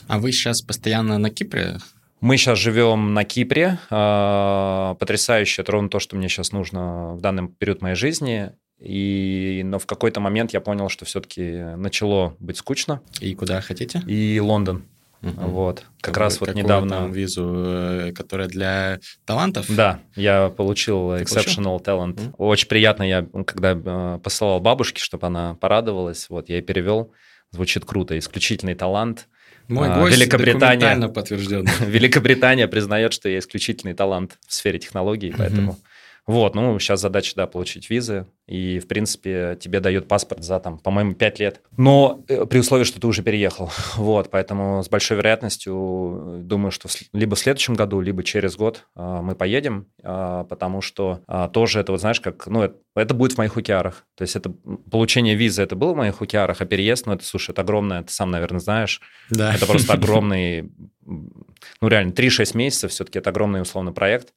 [0.08, 1.78] А вы сейчас постоянно на Кипре?
[2.20, 3.78] Мы сейчас живем на Кипре.
[3.90, 8.52] Э, потрясающе, это ровно то, что мне сейчас нужно в данный период моей жизни.
[8.78, 13.00] И, но в какой-то момент я понял, что все-таки начало быть скучно.
[13.20, 14.02] И куда хотите?
[14.06, 14.84] И Лондон.
[15.22, 15.48] Угу.
[15.50, 15.84] Вот.
[16.00, 16.96] Как Какой, раз вот недавно...
[16.96, 19.66] Там визу, э, которая для талантов?
[19.68, 21.94] Да, я получил Ты Exceptional получил?
[21.94, 22.16] Talent.
[22.16, 22.34] Mm.
[22.38, 27.12] Очень приятно, я когда э, посылал бабушке, чтобы она порадовалась, вот, я и перевел.
[27.52, 28.18] Звучит круто.
[28.18, 29.28] Исключительный талант.
[29.68, 31.68] Мой а, гость Великобритания, подтвержден.
[31.86, 35.78] Великобритания признает, что я исключительный талант в сфере технологий, поэтому...
[36.26, 40.78] Вот, ну, сейчас задача, да, получить визы, и, в принципе, тебе дают паспорт за, там,
[40.78, 41.60] по-моему, 5 лет.
[41.76, 43.70] Но э, при условии, что ты уже переехал.
[43.96, 48.86] Вот, поэтому с большой вероятностью э, думаю, что либо в следующем году, либо через год
[48.94, 51.20] э, мы поедем, потому что
[51.52, 54.04] тоже это, вот знаешь, как, ну, это, это будет в моих океарах.
[54.16, 54.50] То есть это
[54.90, 58.12] получение визы, это было в моих океарах, а переезд, ну, это, слушай, это огромное, ты
[58.12, 59.00] сам, наверное, знаешь.
[59.30, 59.54] Да.
[59.54, 60.72] Это просто огромный,
[61.04, 64.32] ну, реально, 3-6 месяцев все-таки это огромный условный проект.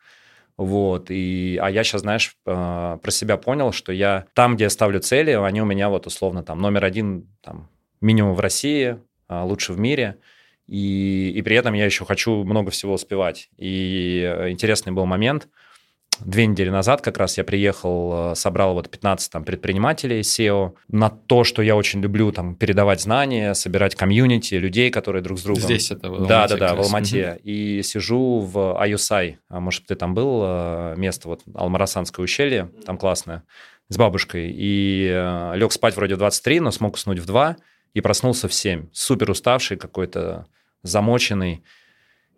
[0.58, 4.70] Вот, и, а я сейчас, знаешь, а, про себя понял, что я там, где я
[4.70, 9.44] ставлю цели, они у меня вот условно там номер один, там, минимум в России, а,
[9.44, 10.18] лучше в мире,
[10.68, 13.50] и, и при этом я еще хочу много всего успевать.
[13.58, 15.48] И э, интересный был момент–
[16.20, 21.10] две недели назад как раз я приехал, э, собрал вот 15 там предпринимателей SEO на
[21.10, 25.64] то, что я очень люблю там передавать знания, собирать комьюнити, людей, которые друг с другом.
[25.64, 26.30] Здесь это в Алмате.
[26.30, 27.32] Да, да, да, в Алмате.
[27.32, 27.42] Угу.
[27.44, 32.98] И сижу в Аюсай, а может ты там был, э, место вот Алмарасанское ущелье, там
[32.98, 33.44] классное,
[33.90, 34.52] с бабушкой.
[34.56, 37.58] И э, лег спать вроде в 23, но смог уснуть в 2
[37.94, 38.88] и проснулся в 7.
[38.92, 40.48] Супер уставший какой-то,
[40.84, 41.64] замоченный.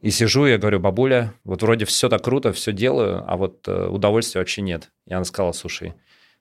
[0.02, 3.88] И сижу, я говорю, бабуля, вот вроде все так круто, все делаю, а вот э,
[3.88, 4.92] удовольствия вообще нет.
[5.08, 5.96] И она сказала, слушай,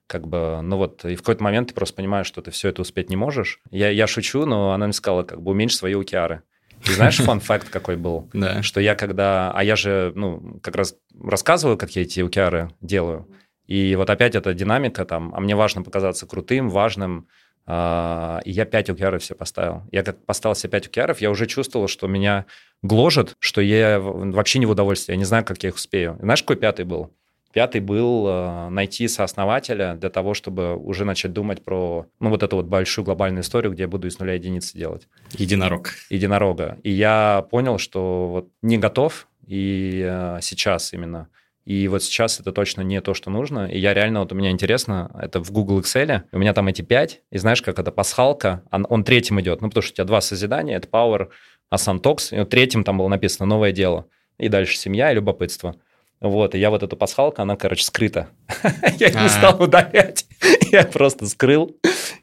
[0.05, 2.81] как бы, ну вот, и в какой-то момент ты просто понимаешь, что ты все это
[2.81, 3.59] успеть не можешь.
[3.71, 6.43] Я, я шучу, но она мне сказала, как бы, уменьши свои океары.
[6.85, 8.29] И знаешь, фан-факт какой был?
[8.33, 8.61] Да.
[8.61, 9.51] Что я когда...
[9.51, 13.27] А я же, ну, как раз рассказываю, как я эти океары делаю.
[13.65, 17.27] И вот опять эта динамика там, а мне важно показаться крутым, важным,
[17.69, 19.83] а, и я 5 OKR все поставил.
[19.91, 22.45] Я как поставил себе 5 OKR, я уже чувствовал, что меня
[22.81, 26.17] гложет, что я вообще не в удовольствии, я не знаю, как я их успею.
[26.21, 27.11] знаешь, какой пятый был?
[27.51, 32.57] Пятый был э, найти сооснователя для того, чтобы уже начать думать про, ну, вот эту
[32.57, 35.07] вот большую глобальную историю, где я буду из нуля единицы делать.
[35.31, 35.89] Единорог.
[36.09, 36.77] Единорога.
[36.83, 41.29] И я понял, что вот не готов, и э, сейчас именно
[41.67, 43.69] и вот сейчас это точно не то, что нужно.
[43.69, 46.81] И я реально, вот у меня интересно, это в Google Excel, у меня там эти
[46.81, 50.05] пять, и знаешь, как это пасхалка, он, он третьим идет, ну, потому что у тебя
[50.05, 51.27] два созидания, это Power,
[51.69, 54.05] Asantox, и вот третьим там было написано «Новое дело»,
[54.37, 55.75] и дальше «Семья» и «Любопытство».
[56.21, 58.29] Вот, и я вот эту пасхалку, она, короче, скрыта.
[58.97, 60.25] Я не стал удалять,
[60.71, 61.75] я просто скрыл.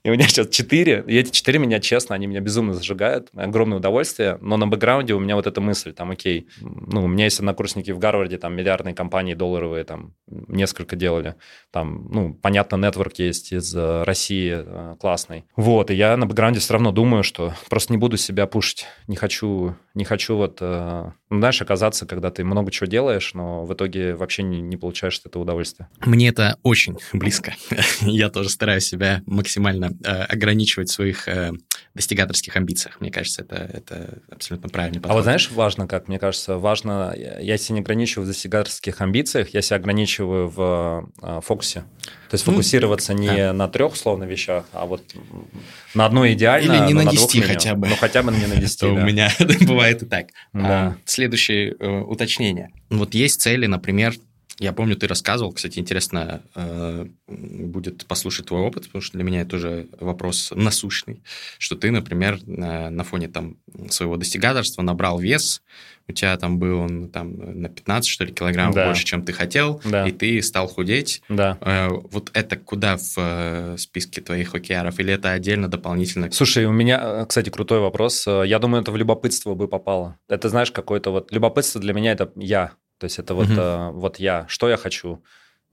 [0.04, 3.78] И у меня сейчас четыре, и эти четыре меня, честно, они меня безумно зажигают, огромное
[3.78, 7.38] удовольствие, но на бэкграунде у меня вот эта мысль, там, окей, ну, у меня есть
[7.38, 11.36] однокурсники в Гарварде, там, миллиардные компании долларовые, там, несколько делали,
[11.70, 15.46] там, ну, понятно, нетворк есть из э, России э, классный.
[15.56, 19.16] Вот, и я на бэкграунде все равно думаю, что просто не буду себя пушить, не
[19.16, 23.72] хочу, не хочу вот, э, ну, знаешь, оказаться, когда ты много чего делаешь, но в
[23.72, 25.88] итоге вообще не, не получаешь от этого удовольствия.
[26.04, 27.54] Мне это очень близко.
[28.02, 31.52] Я тоже стараюсь себя максимально ограничивать в своих э,
[31.94, 33.00] достигаторских амбициях.
[33.00, 35.12] Мне кажется, это, это абсолютно правильный подход.
[35.12, 36.08] А вот знаешь, важно как?
[36.08, 41.40] Мне кажется, важно, я себя не ограничиваю в достигаторских амбициях, я себя ограничиваю в э,
[41.42, 41.84] фокусе.
[42.30, 43.52] То есть ну, фокусироваться не да.
[43.52, 45.02] на трех, условно, вещах, а вот
[45.94, 47.88] на одной идеально, Или не на, на 10 хотя бы.
[47.88, 49.30] Ну, хотя бы не на 10, У меня
[49.60, 50.26] бывает и так.
[50.52, 52.70] А, следующее уточнение.
[52.90, 54.14] Вот есть цели, например,
[54.58, 59.40] я помню, ты рассказывал, кстати, интересно э, будет послушать твой опыт, потому что для меня
[59.40, 61.22] это тоже вопрос насущный,
[61.58, 63.56] что ты, например, на, на фоне там
[63.90, 65.62] своего достигаторства набрал вес,
[66.06, 68.86] у тебя там был он там на 15, что ли, килограммов да.
[68.86, 70.06] больше, чем ты хотел, да.
[70.06, 71.22] и ты стал худеть.
[71.28, 71.56] Да.
[71.60, 76.30] Э, вот это куда в э, списке твоих океаров, или это отдельно дополнительно?
[76.30, 78.26] Слушай, у меня, э, кстати, крутой вопрос.
[78.26, 80.18] Э, я думаю, это в любопытство бы попало.
[80.28, 81.32] Это, знаешь, какое-то вот...
[81.32, 82.72] Любопытство для меня– это я.
[82.98, 83.60] То есть это вот, угу.
[83.60, 85.22] э, вот я, что я хочу.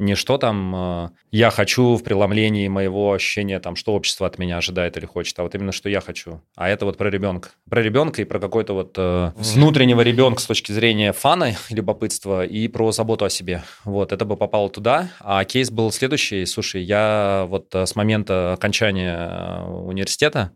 [0.02, 4.58] Не что там э, я хочу в преломлении моего ощущения, там, что общество от меня
[4.58, 6.42] ожидает или хочет, а вот именно что я хочу.
[6.56, 7.50] А это вот про ребенка.
[7.70, 12.68] Про ребенка и про какой-то вот э, внутреннего ребенка с точки зрения фана, любопытства и
[12.68, 13.62] про заботу о себе.
[13.86, 15.10] Вот, это бы попало туда.
[15.20, 16.48] А кейс был следующий.
[16.48, 20.52] Слушай, я вот э, с момента окончания э, университета,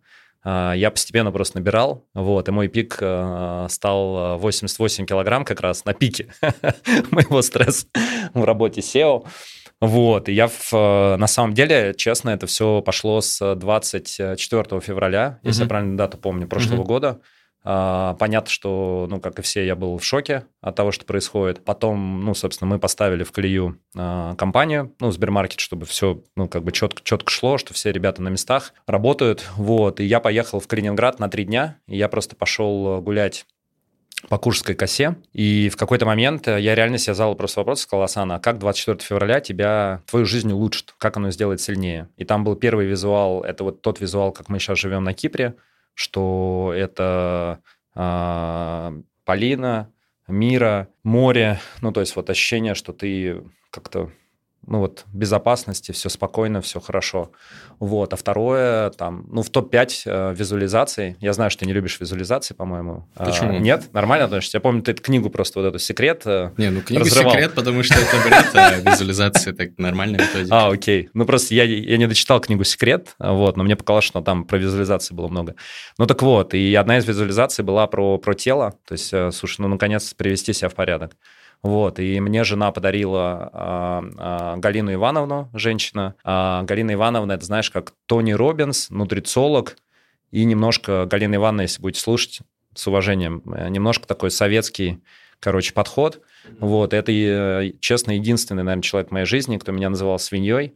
[0.45, 5.93] я постепенно просто набирал, вот, и мой пик э, стал 88 килограмм как раз на
[5.93, 6.27] пике
[7.11, 7.87] моего стресса
[8.33, 9.25] в работе SEO.
[9.81, 15.39] Вот, и я в, э, на самом деле, честно, это все пошло с 24 февраля,
[15.43, 17.19] если я правильно дату помню, прошлого года.
[17.67, 21.65] А, понятно, что, ну, как и все, я был в шоке от того, что происходит.
[21.65, 26.63] Потом, ну, собственно, мы поставили в колею а, компанию, ну, Сбермаркет, чтобы все, ну, как
[26.63, 29.49] бы четко, четко шло, что все ребята на местах работают.
[29.57, 33.47] Вот, и я поехал в Калининград на три дня, и я просто пошел гулять
[34.29, 38.35] по Курской косе, и в какой-то момент я реально себе задал просто вопрос, сказал, Асана,
[38.35, 42.09] а как 24 февраля тебя, твою жизнь улучшит, как оно сделает сильнее?
[42.17, 45.55] И там был первый визуал, это вот тот визуал, как мы сейчас живем на Кипре,
[45.95, 47.61] что это
[47.95, 49.91] э, Полина,
[50.27, 54.11] Мира, море, ну, то есть вот ощущение, что ты как-то
[54.67, 57.31] ну вот безопасности, все спокойно, все хорошо.
[57.79, 58.13] Вот.
[58.13, 62.53] А второе, там, ну в топ-5 э, визуализаций, я знаю, что ты не любишь визуализации,
[62.53, 63.07] по-моему.
[63.15, 63.55] А, Почему?
[63.55, 63.93] А, нет?
[63.93, 64.57] Нормально относишься?
[64.57, 67.33] Я помню, ты эту книгу просто вот эту «Секрет» э, Не, ну книгу разрывал.
[67.33, 70.55] «Секрет», потому что это бред, а визуализация так нормальная методика.
[70.55, 71.09] А, окей.
[71.13, 74.57] Ну просто я, я не дочитал книгу «Секрет», вот, но мне показалось, что там про
[74.57, 75.55] визуализации было много.
[75.97, 79.61] Ну так вот, и одна из визуализаций была про, про тело, то есть, э, слушай,
[79.61, 81.15] ну наконец привести себя в порядок.
[81.65, 86.13] Вот, и мне жена подарила а, а, Галину Ивановну, женщина.
[86.23, 89.75] А, Галина Ивановна, это знаешь, как Тони Робинс, нутрициолог,
[90.29, 92.41] и немножко, Галина Ивановна, если будете слушать,
[92.75, 95.01] с уважением, э, немножко такой советский,
[95.39, 96.21] короче, подход.
[96.59, 100.75] Вот, это, э, честно, единственный, наверное, человек в моей жизни, кто меня называл свиньей.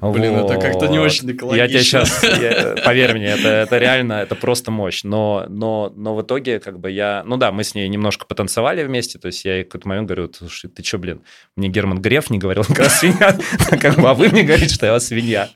[0.00, 0.50] Блин, вот.
[0.50, 1.62] это как-то не очень экологично.
[1.62, 5.04] Я тебе сейчас, я, поверь мне, это, это реально, это просто мощь.
[5.04, 8.84] Но, но, но в итоге, как бы я, ну да, мы с ней немножко потанцевали
[8.84, 11.22] вместе, то есть я ей какой-то момент говорю, слушай, ты что, блин,
[11.56, 13.38] мне Герман Греф не говорил, как свинья,
[13.80, 15.50] как бы, а вы мне говорите, что я свинья.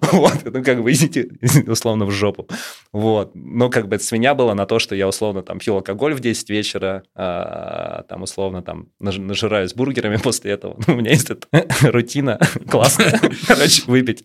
[0.12, 1.28] Вот, ну, как бы, идите,
[1.66, 2.48] условно, в жопу.
[2.92, 3.32] Вот.
[3.34, 6.20] Но, как бы, это свинья была на то, что я, условно, там, пил алкоголь в
[6.20, 10.76] 10 вечера, а, там, условно, там, нажираюсь бургерами после этого.
[10.86, 11.46] Ну, у меня есть эта
[11.82, 12.38] рутина
[12.68, 13.20] классная.
[13.46, 14.24] Короче, выпить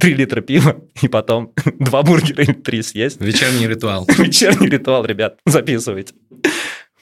[0.00, 3.20] 3 литра пива и потом два бургера или три съесть.
[3.20, 4.06] Вечерний ритуал.
[4.18, 6.14] Вечерний ритуал, ребят, записывайте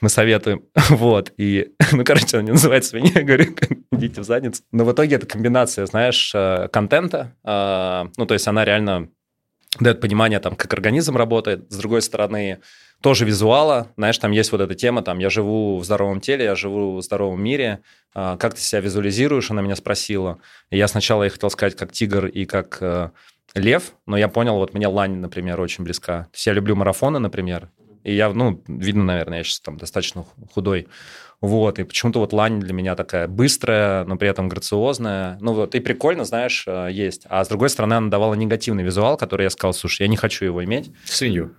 [0.02, 0.64] мы советуем.
[0.90, 3.54] Вот, и, ну, короче, он не называет свинья, я говорю,
[3.92, 4.62] идите в задницу.
[4.72, 9.08] Но в итоге это комбинация, знаешь, э, контента, э, ну, то есть она реально
[9.80, 11.72] дает понимание, там, как организм работает.
[11.72, 12.58] С другой стороны,
[13.00, 16.54] тоже визуала, знаешь, там есть вот эта тема, там, я живу в здоровом теле, я
[16.54, 17.80] живу в здоровом мире,
[18.14, 20.38] э, как ты себя визуализируешь, она меня спросила.
[20.70, 23.12] И я сначала ей хотел сказать, как тигр и как
[23.54, 26.24] лев, но я понял, вот мне лань, например, очень близка.
[26.24, 27.70] То есть я люблю марафоны, например,
[28.04, 30.88] и я, ну, видно, наверное, я сейчас там достаточно худой.
[31.42, 35.38] Вот, и почему-то вот лань для меня такая быстрая, но при этом грациозная.
[35.40, 37.24] Ну вот, и прикольно, знаешь, э, есть.
[37.28, 40.44] А с другой стороны, она давала негативный визуал, который я сказал, слушай, я не хочу
[40.44, 40.92] его иметь.
[41.04, 41.56] Свинью.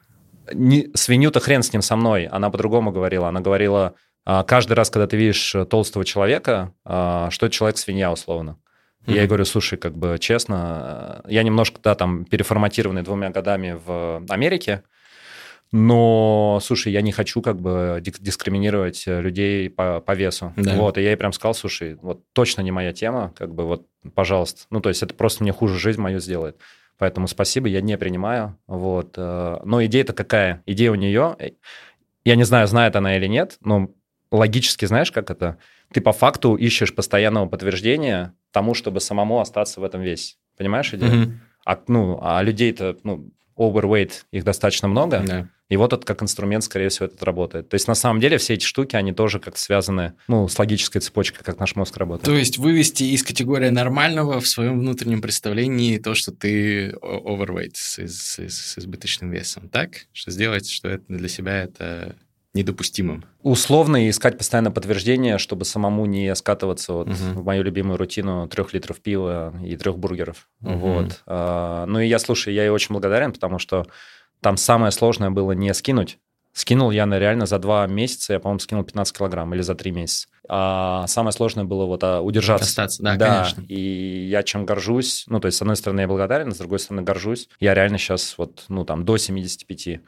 [0.54, 2.28] Не, свинью-то хрен с ним со мной.
[2.28, 3.28] Она по-другому говорила.
[3.28, 8.10] Она говорила, «А, каждый раз, когда ты видишь толстого человека, а, что это человек свинья,
[8.12, 8.58] условно.
[9.06, 9.14] Mm-hmm.
[9.14, 14.24] Я ей говорю, слушай, как бы честно, я немножко, да, там, переформатированный двумя годами в
[14.30, 14.84] Америке,
[15.76, 20.53] но, слушай, я не хочу как бы дискриминировать э, людей по, по весу.
[20.55, 20.76] Да.
[20.76, 23.88] Вот, и я ей прям сказал, слушай, вот точно не моя тема, как бы вот,
[24.13, 24.67] пожалуйста.
[24.69, 26.57] Ну, то есть это просто мне хуже жизнь мою сделает.
[26.99, 28.55] Поэтому спасибо, я не принимаю.
[28.67, 29.15] Вот.
[29.17, 30.61] Э, но идея-то какая?
[30.67, 31.49] Идея у нее, э,
[32.24, 33.89] я не знаю, знает она или нет, но
[34.30, 35.57] логически знаешь, как это?
[35.91, 40.36] Ты по факту ищешь постоянного подтверждения тому, чтобы самому остаться в этом весе.
[40.55, 41.11] Понимаешь идею?
[41.11, 41.32] Mm-hmm.
[41.65, 45.24] А, ну, а людей-то, ну, overweight, их достаточно много.
[45.26, 45.49] Да.
[45.70, 47.70] И вот это как инструмент, скорее всего, этот работает.
[47.70, 51.01] То есть на самом деле все эти штуки, они тоже как-то связаны ну, с логической
[51.01, 52.26] цепочкой, как наш мозг работает.
[52.26, 57.97] То есть вывести из категории нормального в своем внутреннем представлении то, что ты overweight с,
[57.97, 60.06] с, с избыточным весом, так?
[60.12, 62.16] Что сделать, что это для себя это
[62.54, 63.26] недопустимым.
[63.41, 67.16] Условно искать постоянно подтверждение, чтобы самому не скатываться вот угу.
[67.16, 70.49] в мою любимую рутину трех литров пива и трех бургеров.
[70.62, 70.74] Угу.
[70.74, 71.24] Вот.
[71.26, 73.88] А, ну и я, слушай, я ей очень благодарен, потому что
[74.39, 76.20] там самое сложное было не скинуть.
[76.54, 79.89] Скинул я на реально за два месяца, я, по-моему, скинул 15 килограмм или за три
[79.89, 80.28] месяца.
[80.47, 82.66] А самое сложное было вот а, удержаться.
[82.66, 83.64] Остаться, да, да, конечно.
[83.68, 87.01] И я чем горжусь, ну, то есть, с одной стороны, я благодарен, с другой стороны,
[87.01, 87.49] горжусь.
[87.60, 90.01] Я реально сейчас вот, ну, там, до 75.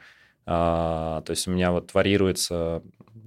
[0.46, 2.82] А, то есть у меня вот варьируется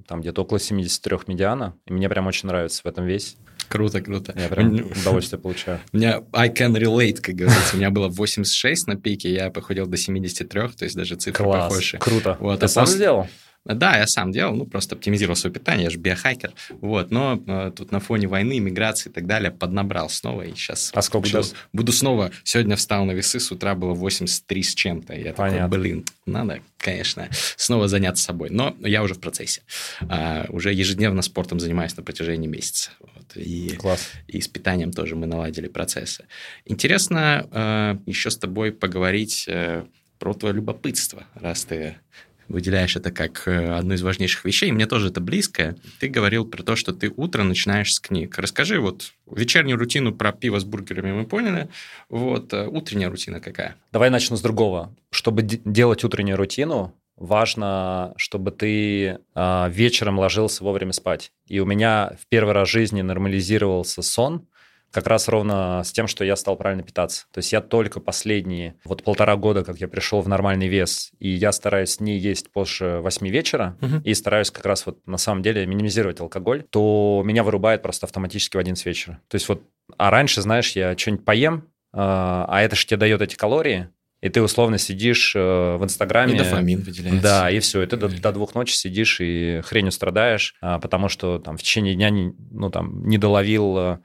[0.07, 3.38] там где-то около 73 медиана, и мне прям очень нравится в этом весь.
[3.67, 4.34] Круто, круто.
[4.36, 5.80] Я прям удовольствие получаю.
[5.93, 7.76] У меня I can relate, как говорится.
[7.76, 11.99] У меня было 86 на пике, я похудел до 73, то есть даже цифры похожи.
[11.99, 12.38] круто.
[12.39, 13.28] Вот, Ты сам сделал?
[13.66, 17.72] Да, я сам делал, ну, просто оптимизировал свое питание, я же биохайкер, вот, но э,
[17.76, 20.91] тут на фоне войны, миграции и так далее поднабрал снова, и сейчас...
[20.93, 21.53] А сколько буду, сейчас?
[21.74, 25.66] Буду снова, сегодня встал на весы, с утра было 83 с чем-то, я Понятно.
[25.66, 29.62] такой, блин, надо, конечно, снова заняться собой, но я уже в процессе,
[30.07, 34.10] а, уже ежедневно спортом занимаюсь на протяжении месяца, вот, и, Класс.
[34.28, 36.26] и с питанием тоже мы наладили процессы.
[36.66, 39.84] Интересно э, еще с тобой поговорить э,
[40.18, 41.97] про твое любопытство, раз ты
[42.49, 44.71] выделяешь это как э, одну из важнейших вещей.
[44.71, 45.75] Мне тоже это близко.
[45.99, 48.37] Ты говорил про то, что ты утро начинаешь с книг.
[48.37, 51.69] Расскажи вот вечернюю рутину про пиво с бургерами мы поняли.
[52.09, 53.75] Вот э, утренняя рутина какая?
[53.91, 54.93] Давай начну с другого.
[55.11, 61.31] Чтобы делать утреннюю рутину, важно, чтобы ты э, вечером ложился вовремя спать.
[61.47, 64.47] И у меня в первый раз в жизни нормализировался сон
[64.91, 67.25] как раз ровно с тем, что я стал правильно питаться.
[67.31, 71.29] То есть я только последние вот полтора года, как я пришел в нормальный вес, и
[71.29, 74.01] я стараюсь не есть позже 8 вечера, угу.
[74.03, 78.57] и стараюсь как раз вот на самом деле минимизировать алкоголь, то меня вырубает просто автоматически
[78.57, 79.21] в 11 вечера.
[79.27, 79.63] То есть вот,
[79.97, 83.89] а раньше, знаешь, я что-нибудь поем, а, а это же тебе дает эти калории,
[84.21, 85.39] и ты условно сидишь э,
[85.77, 86.35] в Инстаграме.
[86.35, 87.21] И дофамин выделяется.
[87.21, 87.81] Да, и все.
[87.83, 91.63] И ты до, до двух ночи сидишь и хренью страдаешь, а, потому что там в
[91.63, 93.99] течение дня не, ну, там, не доловил э,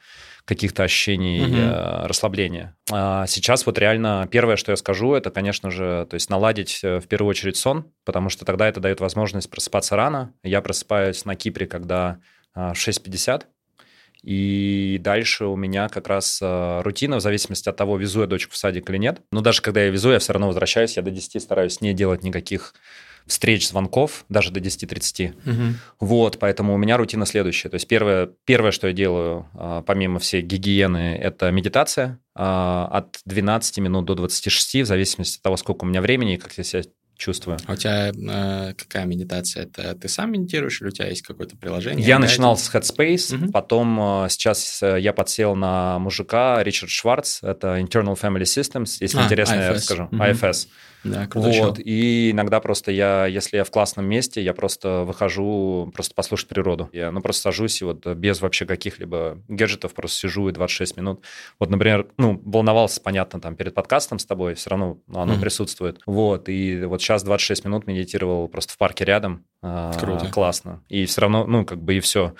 [0.44, 2.06] каких-то ощущений угу.
[2.06, 2.76] расслабления.
[2.90, 7.06] А сейчас вот реально первое, что я скажу, это, конечно же, то есть наладить в
[7.08, 10.34] первую очередь сон, потому что тогда это дает возможность просыпаться рано.
[10.42, 12.18] Я просыпаюсь на Кипре, когда
[12.54, 13.44] в 6.50,
[14.24, 18.54] и дальше у меня как раз э, рутина, в зависимости от того, везу я дочку
[18.54, 19.20] в садик или нет.
[19.30, 22.22] Но даже когда я везу, я все равно возвращаюсь, я до 10 стараюсь не делать
[22.22, 22.72] никаких
[23.26, 25.34] встреч, звонков, даже до 10-30.
[25.46, 25.74] Угу.
[26.00, 27.68] Вот, поэтому у меня рутина следующая.
[27.68, 33.18] То есть первое, первое что я делаю, э, помимо всей гигиены, это медитация э, от
[33.24, 36.64] 12 минут до 26, в зависимости от того, сколько у меня времени и как я
[36.64, 36.82] себя
[37.16, 37.58] чувствую.
[37.66, 39.64] А у тебя э, какая медитация?
[39.64, 42.06] Это ты сам медитируешь или у тебя есть какое-то приложение?
[42.06, 43.52] Я начинал с Headspace, угу.
[43.52, 49.18] потом э, сейчас э, я подсел на мужика Ричард Шварц, это Internal Family Systems, если
[49.18, 49.72] а, интересно, IFS.
[49.72, 50.16] я скажу, угу.
[50.16, 50.68] IFS.
[51.04, 56.14] Да, вот, и иногда просто я, если я в классном месте, я просто выхожу просто
[56.14, 56.88] послушать природу.
[56.92, 61.22] Я, ну, просто сажусь и вот без вообще каких-либо гаджетов просто сижу и 26 минут.
[61.60, 65.40] Вот, например, ну, волновался, понятно, там, перед подкастом с тобой, все равно оно mm-hmm.
[65.40, 66.00] присутствует.
[66.06, 69.44] Вот, и вот сейчас 26 минут медитировал просто в парке рядом.
[69.62, 70.26] А, Круто.
[70.30, 70.82] Классно.
[70.88, 72.34] И все равно, ну, как бы и все.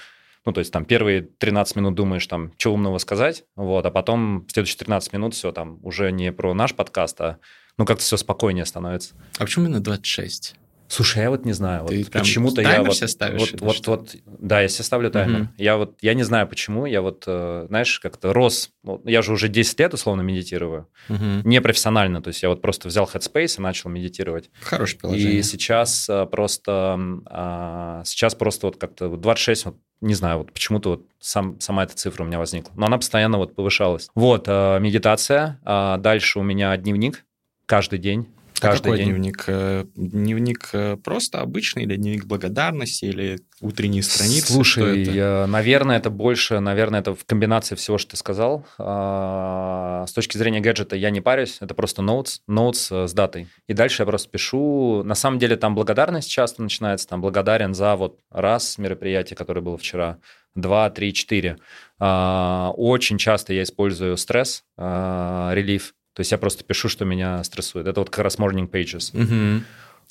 [0.44, 4.46] Ну, то есть там первые 13 минут думаешь, там, что умного сказать, вот, а потом
[4.52, 7.38] следующие 13 минут все там уже не про наш подкаст, а
[7.78, 9.14] ну, как-то все спокойнее становится.
[9.38, 10.56] А почему именно 26?
[10.86, 11.86] Слушай, я вот не знаю.
[11.86, 15.40] Ты вот почему-то я вот, ставишь, вот, вот, вот, да, я себе ставлю таймер.
[15.40, 15.48] Угу.
[15.56, 18.70] Я вот, я не знаю почему, я вот, э, знаешь, как-то рос.
[19.04, 21.24] Я же уже 10 лет условно медитирую, угу.
[21.42, 24.50] не профессионально, то есть я вот просто взял Headspace и начал медитировать.
[24.60, 25.32] Хорошее приложение.
[25.32, 30.90] И сейчас э, просто, а, сейчас просто вот как-то 26, вот, не знаю, вот почему-то
[30.90, 34.10] вот сам, сама эта цифра у меня возникла, но она постоянно вот повышалась.
[34.14, 37.24] Вот э, медитация, а дальше у меня дневник
[37.66, 39.08] каждый день а каждый какой день.
[39.08, 39.44] дневник?
[39.48, 44.52] Э, дневник э, просто обычный или дневник благодарности или утренние страницы?
[44.52, 45.46] Слушай, это?
[45.46, 48.64] наверное, это больше, наверное, это в комбинации всего, что ты сказал.
[48.78, 53.48] А, с точки зрения гаджета я не парюсь, это просто notes, notes э, с датой.
[53.66, 55.02] И дальше я просто пишу.
[55.04, 59.76] На самом деле там благодарность часто начинается, там благодарен за вот раз мероприятие, которое было
[59.76, 60.18] вчера,
[60.54, 61.58] два, три, четыре.
[61.98, 67.86] А, очень часто я использую стресс, релиф, то есть я просто пишу, что меня стрессует.
[67.86, 69.10] Это вот как раз morning pages.
[69.20, 69.64] Угу.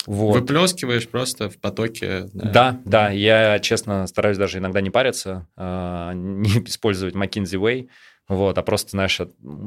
[0.05, 0.33] Вот.
[0.33, 2.29] Выплескиваешь просто в потоке.
[2.33, 2.51] Да.
[2.51, 3.09] да, да.
[3.09, 7.87] Я, честно, стараюсь даже иногда не париться, а, не использовать McKinsey Way,
[8.35, 9.19] вот, а просто, знаешь,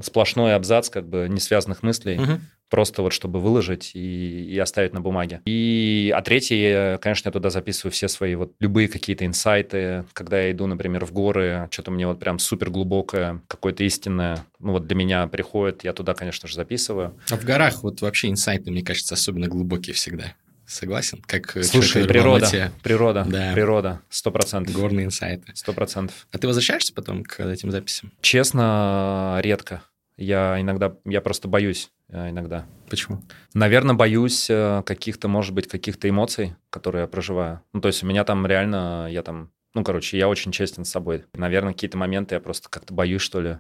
[0.02, 2.18] сплошной абзац как бы не связанных мыслей.
[2.18, 5.40] Угу просто вот чтобы выложить и, и оставить на бумаге.
[5.46, 10.52] И, а третье, конечно, я туда записываю все свои вот любые какие-то инсайты, когда я
[10.52, 14.96] иду, например, в горы, что-то мне вот прям супер глубокое, какое-то истинное, ну вот для
[14.96, 17.14] меня приходит, я туда, конечно же, записываю.
[17.30, 20.34] А в горах вот вообще инсайты, мне кажется, особенно глубокие всегда.
[20.66, 21.22] Согласен?
[21.26, 23.52] Как Слушай, природа, природа, да.
[23.54, 24.74] природа, сто процентов.
[24.74, 25.52] Горные инсайты.
[25.54, 26.26] Сто процентов.
[26.32, 28.12] А ты возвращаешься потом к этим записям?
[28.20, 29.82] Честно, редко.
[30.16, 32.66] Я иногда, я просто боюсь э, иногда.
[32.88, 33.22] Почему?
[33.52, 37.60] Наверное, боюсь э, каких-то, может быть, каких-то эмоций, которые я проживаю.
[37.74, 40.90] Ну, то есть у меня там реально, я там, ну, короче, я очень честен с
[40.90, 41.24] собой.
[41.34, 43.58] Наверное, какие-то моменты я просто как-то боюсь, что ли,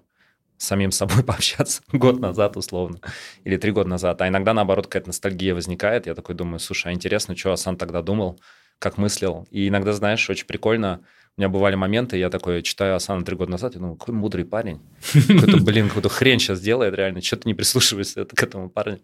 [0.58, 3.00] самим собой пообщаться год назад, условно,
[3.44, 4.20] или три года назад.
[4.22, 6.06] А иногда, наоборот, какая-то ностальгия возникает.
[6.06, 8.40] Я такой думаю, слушай, а интересно, что Асан тогда думал,
[8.78, 9.46] как мыслил.
[9.50, 11.00] И иногда, знаешь, очень прикольно,
[11.36, 14.46] у меня бывали моменты, я такой читаю Асана три года назад, и думаю, какой мудрый
[14.46, 14.80] парень.
[15.12, 19.00] Какой-то, блин, какую-то хрень сейчас делает реально, что ты не прислушиваешься к этому парню.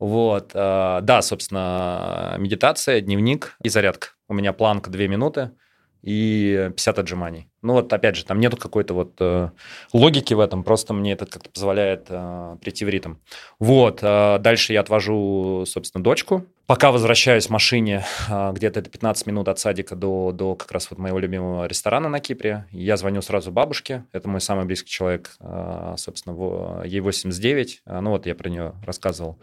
[0.00, 4.08] Вот, а, да, собственно, медитация, дневник и зарядка.
[4.28, 5.52] У меня планка две минуты
[6.02, 7.48] и 50 отжиманий.
[7.62, 9.50] Ну вот, опять же, там нету какой-то вот э,
[9.92, 13.16] логики в этом, просто мне это как-то позволяет э, прийти в ритм.
[13.58, 16.46] Вот, э, дальше я отвожу, собственно, дочку.
[16.66, 20.88] Пока возвращаюсь в машине, э, где-то это 15 минут от садика до, до как раз
[20.90, 25.36] вот моего любимого ресторана на Кипре, я звоню сразу бабушке, это мой самый близкий человек,
[25.40, 29.38] э, собственно, ей 89, э, ну вот я про нее рассказывал.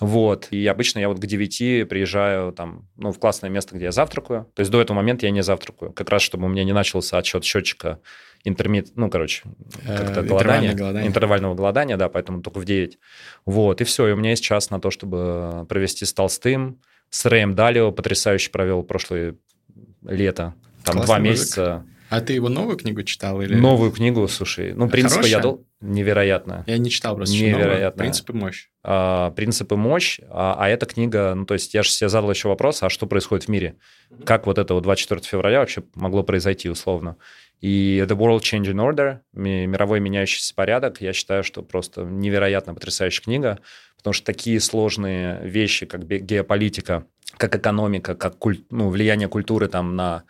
[0.00, 0.48] Вот.
[0.50, 4.50] И обычно я вот к 9 приезжаю там, ну, в классное место, где я завтракаю.
[4.54, 5.92] То есть до этого момента я не завтракаю.
[5.92, 8.00] Как раз, чтобы у меня не начался отсчет счетчика
[8.44, 9.42] интермит, ну, короче,
[9.86, 11.08] как-то э, голодание, голодание.
[11.08, 12.98] Интервального голодания, да, поэтому только в 9.
[13.46, 14.08] Вот, и все.
[14.08, 18.50] И у меня есть час на то, чтобы провести с Толстым, С Рэем Далио потрясающе
[18.50, 19.36] провел прошлое
[20.02, 20.54] лето.
[20.84, 21.30] Там Классный два мужик.
[21.30, 21.86] месяца.
[22.10, 23.54] А ты его новую книгу читал или...
[23.54, 24.74] Новую книгу, слушай.
[24.74, 25.42] Ну, принципы я Хорошая?
[25.42, 25.66] дол...
[25.84, 26.64] Невероятно.
[26.66, 27.34] Я не читал просто.
[27.36, 27.98] Невероятно.
[28.02, 28.68] Принципы мощь.
[28.82, 32.48] а, принципы мощь, а, а эта книга, ну, то есть я же себе задал еще
[32.48, 33.76] вопрос, а что происходит в мире?
[34.24, 37.16] Как вот это вот 24 февраля вообще могло произойти условно?
[37.60, 43.22] И The World Changing Order, ми- мировой меняющийся порядок, я считаю, что просто невероятно потрясающая
[43.22, 43.58] книга,
[43.96, 47.06] потому что такие сложные вещи, как бе- геополитика,
[47.38, 50.24] как экономика, как куль- ну, влияние культуры там на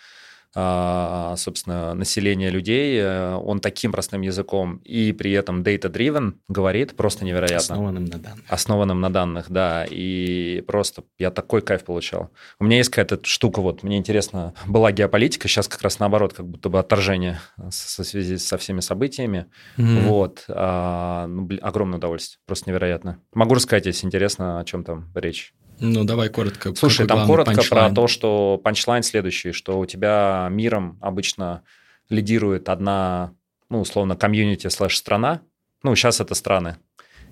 [1.37, 7.57] собственно, население людей, э, он таким простым языком и при этом data-driven говорит просто невероятно
[7.75, 8.45] Основанным на данных.
[8.49, 12.31] основанным на данных, да, и просто я такой кайф получал.
[12.59, 16.47] У меня есть какая-то штука, вот, мне интересно, была геополитика, сейчас как раз наоборот, как
[16.47, 19.47] будто бы отторжение в связи со всеми событиями,
[19.77, 20.01] Мгм.
[20.05, 23.19] вот, а, ну, блин, огромное удовольствие, просто невероятно.
[23.35, 25.53] Могу рассказать, если интересно, о чем там речь.
[25.81, 26.75] Ну, давай коротко.
[26.75, 27.95] Слушай, там коротко панчлайн?
[27.95, 31.63] про то, что punchline следующий, что у тебя миром обычно
[32.09, 33.33] лидирует одна,
[33.71, 35.43] ну, условно, комьюнити слэш страна,
[35.83, 36.77] ну, сейчас это страны,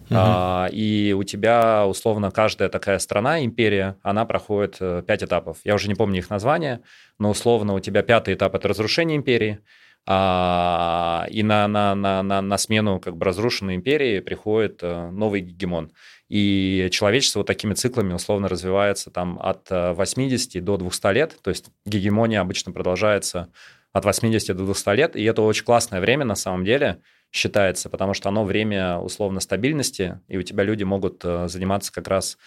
[0.08, 0.16] Мгм.
[0.18, 5.58] а, и у тебя, условно, каждая такая страна, империя, она проходит э, пять этапов.
[5.64, 6.82] Я уже не помню их названия,
[7.18, 9.60] но, условно, у тебя пятый этап– это разрушение империи,
[10.04, 15.40] а, и на, на, на, на, на смену как бы разрушенной империи приходит э, новый
[15.42, 15.92] гегемон.
[16.32, 21.50] И человечество вот такими циклами условно развивается там от э, 80 до 200 лет, то
[21.50, 23.48] есть гегемония обычно продолжается
[23.92, 28.14] от 80 до 200 лет, и это очень классное время на самом деле считается, потому
[28.14, 32.38] что оно время условно стабильности, и у тебя люди могут э, заниматься как раз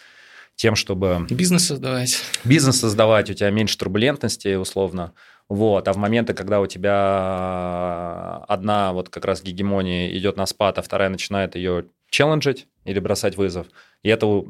[0.55, 2.19] тем, чтобы Бизнес создавать.
[2.43, 5.13] бизнес создавать, у тебя меньше турбулентности условно.
[5.47, 5.87] Вот.
[5.87, 10.81] А в моменты, когда у тебя одна вот как раз гегемония идет на спад, а
[10.81, 11.85] вторая начинает ее
[12.15, 13.67] челленджить или бросать вызов,
[14.03, 14.43] и это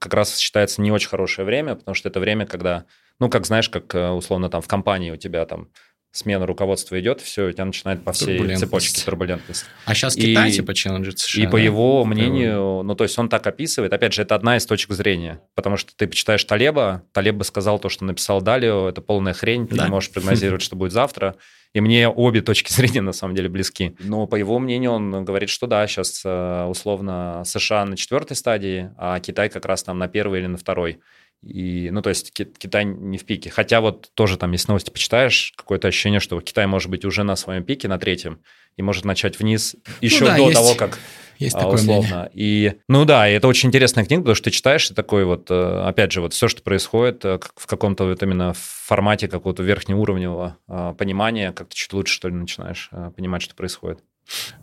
[0.00, 2.86] как раз считается не очень хорошее время, потому что это время, когда,
[3.20, 5.68] ну, как знаешь, как э, условно там в компании у тебя там
[6.10, 9.64] смена руководства идет, все, у тебя начинает по всей цепочке турбулентность.
[9.84, 11.42] А сейчас И- Китай типа челленджит США.
[11.42, 11.62] И по да?
[11.62, 15.40] его мнению, ну, то есть он так описывает, опять же, это одна из точек зрения,
[15.54, 19.66] потому что ты почитаешь Талеба, Талеб бы сказал то, что написал Далио, это полная хрень,
[19.68, 19.84] ты Да.
[19.84, 21.36] не можешь прогнозировать, что будет завтра,
[21.74, 23.94] и мне обе точки зрения на самом деле близки.
[24.00, 28.90] Но по его мнению он говорит, что да, сейчас э, условно США на четвертой стадии,
[28.96, 31.00] а Китай как раз там на первой или на второй.
[31.42, 33.50] И, ну, то есть Ки- Китай не в пике.
[33.50, 37.36] Хотя вот тоже там, если новости почитаешь, какое-то ощущение, что Китай может быть уже на
[37.36, 38.40] своем пике, на третьем,
[38.76, 40.54] и может начать вниз еще да, до есть.
[40.54, 40.98] того, как
[41.38, 41.98] Есть а, такое мнение.
[41.98, 42.30] условно.
[42.32, 45.50] И, ну да, и это очень интересная книга, потому что ты читаешь и такой вот,
[45.50, 50.58] э, опять же, вот все, что происходит э, в каком-то вот именно формате какого-то верхнеуровневого
[50.68, 54.00] э, понимания, как ты чуть лучше, что ли, начинаешь понимать, что происходит.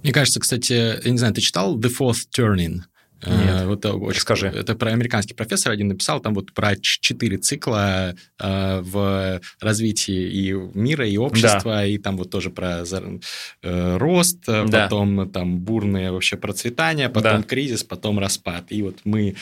[0.01, 2.79] Мне кажется, кстати, я не знаю, ты читал The Fourth Turning?
[3.23, 3.65] Э, Нет.
[3.65, 4.47] Вот это очень, Расскажи.
[4.47, 10.51] Это про американский профессор один написал, там вот про четыре цикла э, в развитии и
[10.51, 14.83] мира, и общества, и там вот тоже про э, рост, э, Да.
[14.83, 17.43] потом там бурное вообще процветание, потом Да.
[17.43, 18.65] кризис, потом распад.
[18.69, 19.35] И вот мы,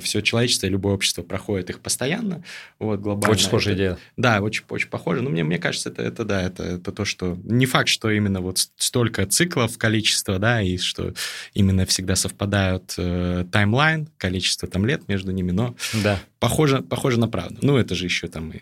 [0.00, 2.42] все человечество и любое общество проходит их постоянно.
[2.78, 3.32] Вот глобально.
[3.32, 3.98] Очень схожая идея.
[4.16, 5.22] Да, очень, очень похоже.
[5.22, 7.38] Но мне, мне кажется, это, это да, это, это то, что...
[7.44, 11.14] Не факт, что именно вот столько циклов, количество, да, и что
[11.54, 16.18] именно всегда совпадают э, таймлайн, количество там лет между ними, но Да.
[16.38, 17.58] похоже, похоже на правду.
[17.62, 18.60] Ну, это же еще там и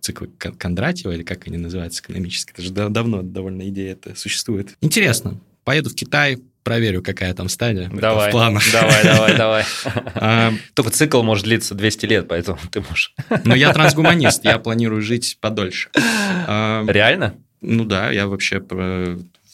[0.00, 2.52] циклы Кон- Кондратьева, или как они называются экономически.
[2.52, 4.74] Это же да- давно довольно идея это существует.
[4.80, 5.38] Интересно.
[5.64, 7.88] Поеду в Китай, проверю, какая там стадия.
[7.92, 8.62] Давай, в планах.
[8.72, 9.64] давай, давай, давай.
[10.14, 13.14] А, Только цикл может длиться 200 лет, поэтому ты можешь...
[13.44, 15.90] Но я трансгуманист, я планирую жить подольше.
[15.94, 17.34] А, Реально?
[17.60, 18.60] Ну да, я вообще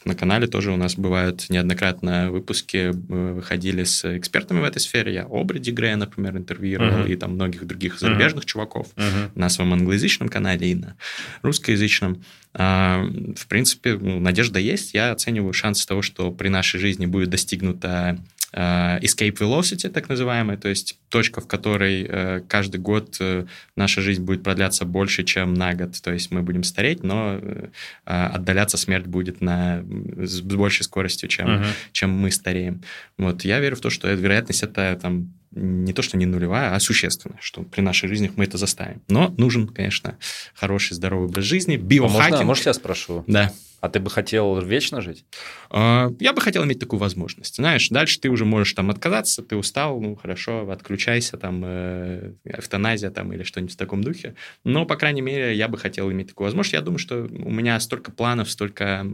[0.04, 2.90] на канале тоже у нас бывают неоднократно выпуски, э,
[3.34, 5.14] выходили с экспертами в этой сфере.
[5.14, 7.06] Я Обри Дигрея, например, интервьюировал, Мгм.
[7.12, 9.30] и там многих других зарубежных чуваков Мгм.
[9.34, 10.96] на своем англоязычном канале и на
[11.42, 12.22] русскоязычном.
[12.54, 13.04] А,
[13.36, 14.94] В принципе, ну, надежда есть.
[14.94, 18.18] Я оцениваю шансы того, что при нашей жизни будет достигнута
[18.52, 23.46] escape velocity, так называемая, то есть точка, в которой э, каждый год э,
[23.76, 26.00] наша жизнь будет продляться больше, чем на год.
[26.02, 27.68] То есть мы будем стареть, но э,
[28.04, 29.82] а, отдаляться смерть будет на,
[30.16, 31.66] с большей скоростью, чем, Мгм.
[31.92, 32.82] чем мы стареем.
[33.18, 36.80] Вот, я верю в то, что вероятность это там не то, что не нулевая, а
[36.80, 39.02] существенная, что при нашей жизни мы это заставим.
[39.08, 40.16] Но нужен, конечно,
[40.54, 42.30] хороший, здоровый образ жизни, А биохакинг.
[42.30, 43.24] Можно, может, я спрошу?
[43.26, 43.52] Да.
[43.82, 45.24] А ты бы хотел вечно жить?
[45.68, 47.56] А, Я бы хотел иметь такую возможность.
[47.56, 53.10] Знаешь, дальше ты уже можешь там отказаться, ты устал, ну хорошо, отключайся, там, э, эвтаназия
[53.10, 54.36] там или что-нибудь в таком духе.
[54.62, 56.74] Но, по крайней мере, я бы хотел иметь такую возможность.
[56.74, 59.04] Я думаю, что у меня столько планов, столько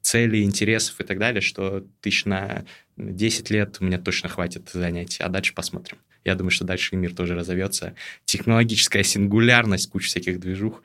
[0.00, 2.64] целей, интересов и так далее, что тысяч на
[2.96, 5.98] 10 лет у меня точно хватит занятий, а дальше посмотрим.
[6.24, 7.94] Я думаю, что дальше мир тоже разовьется.
[8.24, 10.82] Технологическая сингулярность, куча всяких движух.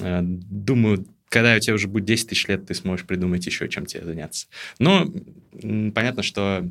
[0.00, 3.86] Э, думаю, когда у тебя уже будет 10 тысяч лет, ты сможешь придумать еще, чем
[3.86, 4.48] тебе заняться.
[4.78, 5.10] Но
[5.94, 6.68] понятно, что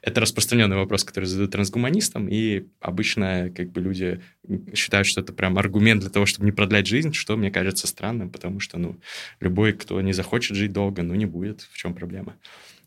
[0.00, 4.20] это распространенный вопрос, который задают трансгуманистам, и обычно как бы люди
[4.74, 8.30] считают, что это прям аргумент для того, чтобы не продлять жизнь, что мне кажется странным,
[8.30, 8.98] потому что, ну,
[9.40, 11.62] любой, кто не захочет жить долго, ну, не будет.
[11.70, 12.36] В чем проблема?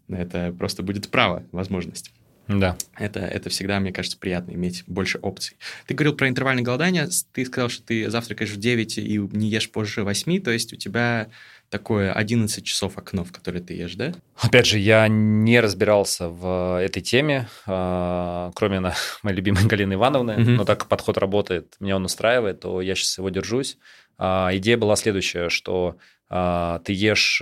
[0.08, 2.12] Это просто будет право, возможность.
[2.60, 2.78] Да.
[2.98, 5.58] Это, это всегда, мне кажется, приятно иметь больше опций.
[5.88, 7.08] Ты говорил про интервальное голодание.
[7.34, 10.76] Ты сказал, что ты завтракаешь в 9 и не ешь позже 8, то есть у
[10.76, 11.30] тебя
[11.70, 14.14] такое 11 часов окно, в которое ты ешь, да?
[14.38, 18.94] Опять же, я не разбирался в этой теме, а, кроме на
[19.24, 20.56] моей любимой Галины Ивановны, mm-hmm.
[20.58, 23.78] но так как подход работает, меня он устраивает, то я сейчас его держусь.
[24.18, 25.96] А, идея была следующая, что
[26.30, 27.42] а, ты ешь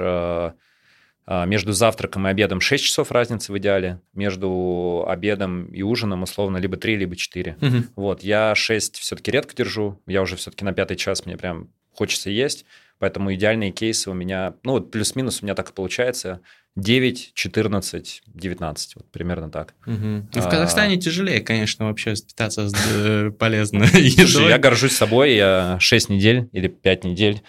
[1.45, 6.75] между завтраком и обедом 6 часов разницы в идеале, между обедом и ужином условно либо
[6.75, 7.57] 3, либо 4.
[7.61, 7.75] Угу.
[7.95, 12.29] Вот, я 6 все-таки редко держу, я уже все-таки на пятый час мне прям хочется
[12.29, 12.65] есть,
[12.99, 16.41] Поэтому идеальные кейсы у меня, ну, вот плюс-минус у меня так и получается.
[16.75, 19.73] 9, 14, 19, вот примерно так.
[19.85, 19.95] Угу.
[19.97, 23.85] Ну, в а, Казахстане тяжелее, конечно, вообще питаться э, полезно.
[23.93, 27.41] Я горжусь собой, я 6 недель или 5 недель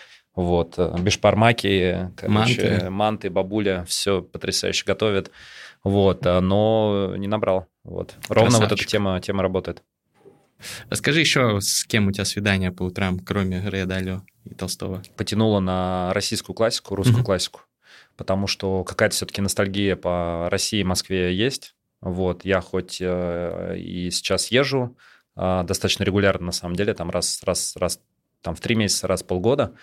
[0.42, 2.90] вот, э, бешпармаки, короче, манты.
[2.90, 5.30] манты, бабуля, все потрясающе готовят.
[5.82, 7.66] Вот, э, но не набрал.
[7.84, 8.14] Вот.
[8.28, 8.70] Ровно Красавчик.
[8.70, 9.82] вот эта тема, тема работает.
[10.88, 15.02] Расскажи еще, с кем у тебя свидание по утрам, кроме Рэя Далио и Толстого?
[15.16, 17.24] Потянуло на российскую классику, русскую mm-hmm.
[17.24, 17.60] классику,
[18.16, 21.74] потому что какая-то все-таки ностальгия по России и Москве есть.
[22.00, 24.96] Вот, я хоть э, и сейчас езжу
[25.36, 28.00] э, достаточно регулярно, на самом деле, там раз, раз, раз,
[28.42, 29.74] там в три месяца, раз в полгода,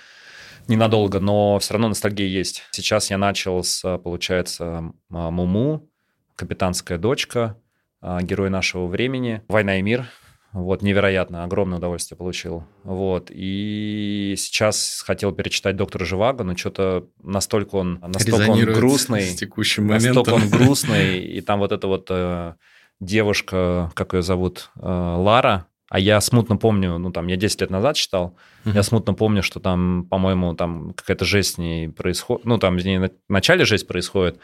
[0.70, 2.63] ненадолго, но все равно ностальгия есть.
[2.72, 5.89] Сейчас я начал с, получается, Муму,
[6.36, 7.57] «Капитанская дочка»,
[8.01, 10.07] э, герой нашего времени, «Война и мир»,
[10.53, 12.63] вот, невероятно, огромное удовольствие получил.
[12.84, 19.22] Вот, и сейчас хотел перечитать «Доктора Живаго», но что-то настолько он, настолько он грустный.
[19.22, 20.24] с текущим моментом.
[20.24, 22.55] Настолько он грустный, и там вот эта вот э,
[22.99, 27.70] девушка, как ее зовут, э, Лара, а я смутно помню, ну, там, я 10 лет
[27.70, 28.36] назад читал,
[28.66, 28.76] uh-huh.
[28.76, 32.86] я смутно помню, что там, по-моему, там какая-то жесть с ней происходит, ну, там, в
[32.86, 34.40] ней в начале жесть происходит,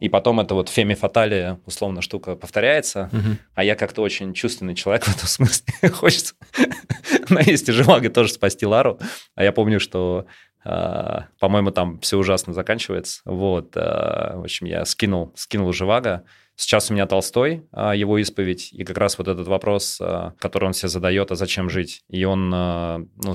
[0.00, 3.36] и потом это вот феми фаталия, условно, штука повторяется, uh-huh.
[3.54, 6.34] а я как-то очень чувственный человек в этом смысле, хочется
[7.28, 8.98] на месте Живаго тоже спасти Лару,
[9.34, 10.26] а я помню, что
[10.66, 13.22] Uh, по-моему, там все ужасно заканчивается.
[13.24, 16.24] Вот, uh, в общем, я скинул, скинул Живаго,
[16.58, 20.64] Сейчас у меня Толстой, а, его исповедь, и как раз вот этот вопрос, а, который
[20.64, 22.02] он себе задает, а зачем жить?
[22.08, 23.34] И он а, ну,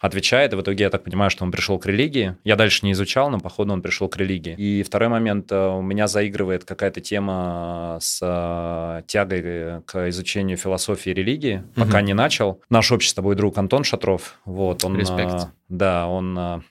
[0.00, 2.36] отвечает, и в итоге я так понимаю, что он пришел к религии.
[2.42, 4.56] Я дальше не изучал, но, походу, он пришел к религии.
[4.56, 11.62] И второй момент, у меня заигрывает какая-то тема с тягой к изучению философии и религии.
[11.76, 11.86] Угу.
[11.86, 12.60] Пока не начал.
[12.70, 14.98] Наш общий с тобой друг Антон Шатров, вот, он...
[14.98, 15.46] Респект.
[15.68, 16.64] Да, он,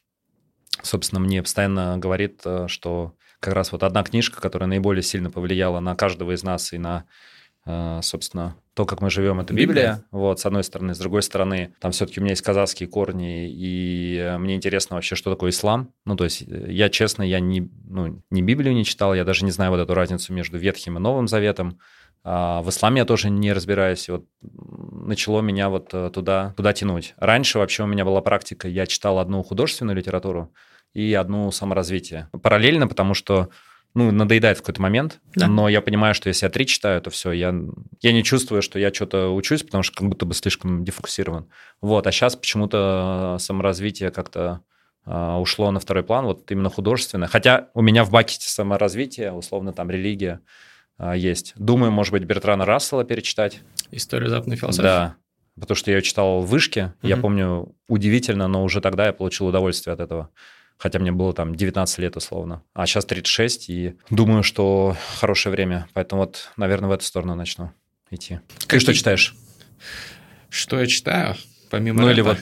[0.82, 5.96] собственно, мне постоянно говорит, что как раз вот одна книжка, которая наиболее сильно повлияла на
[5.96, 7.06] каждого из нас и на,
[7.66, 9.68] э, собственно, то, как мы живем, это Библия.
[9.68, 10.04] Библия.
[10.12, 10.94] Вот, с одной стороны.
[10.94, 15.32] С другой стороны, там все-таки у меня есть казахские корни, и мне интересно вообще, что
[15.32, 15.94] такое ислам.
[16.06, 19.46] Ну, то есть, э, я, честно, я не, ну, не Библию не читал, я даже
[19.46, 21.80] не знаю вот эту разницу между Ветхим и Новым Заветом.
[22.24, 24.10] А в исламе я тоже не разбираюсь.
[24.10, 27.14] И вот начало меня вот э, туда, туда тянуть.
[27.18, 30.54] Раньше вообще у меня была практика, я читал одну художественную литературу,
[30.98, 32.28] и одну саморазвитие.
[32.42, 33.50] Параллельно, потому что
[33.94, 35.48] ну, надоедает в какой-то момент, да.
[35.48, 37.54] но я понимаю, что если я три читаю, то все, я,
[38.02, 41.50] я не чувствую, что я что-то учусь, потому что как будто бы слишком дефокусирован.
[41.82, 44.62] Вот, а сейчас почему-то саморазвитие как-то
[45.06, 47.28] uh, ушло на второй план, вот именно художественное.
[47.28, 50.40] Хотя у меня в бакете саморазвитие, условно, там религия
[51.00, 51.54] uh, есть.
[51.58, 53.62] Думаю, может быть, Бертрана Рассела перечитать.
[53.92, 54.82] История западной философии.
[54.82, 55.16] Да,
[55.60, 56.96] потому что я ее читал в вышке.
[57.04, 57.08] Угу.
[57.08, 60.32] Я помню, удивительно, но уже тогда я получил удовольствие от этого
[60.78, 62.64] хотя мне было там 19 лет условно.
[62.74, 65.88] А сейчас 36, и думаю, что хорошее время.
[65.94, 67.72] Поэтому вот, наверное, в эту сторону начну
[68.12, 68.40] идти.
[68.68, 69.36] Ты что читаешь?
[70.50, 71.36] Что я читаю?
[71.70, 72.14] Помимо ну рэпа.
[72.14, 72.38] или вот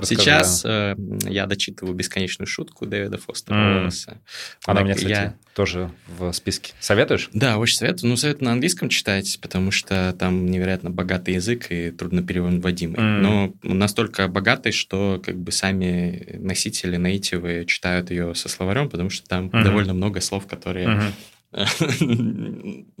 [0.02, 0.94] Сейчас э,
[1.24, 4.18] я дочитываю бесконечную шутку Дэвида Фостера mm.
[4.66, 5.34] Она у меня, кстати, я...
[5.54, 6.72] тоже в списке.
[6.80, 7.30] Советуешь?
[7.32, 8.10] Да, очень советую.
[8.10, 12.98] Ну, советую на английском читать, потому что там невероятно богатый язык и трудно переводимый.
[12.98, 13.20] Mm.
[13.20, 19.26] Но настолько богатый, что как бы сами носители, нейтивы читают ее со словарем, потому что
[19.28, 19.64] там mm-hmm.
[19.64, 21.12] довольно много слов, которые mm-hmm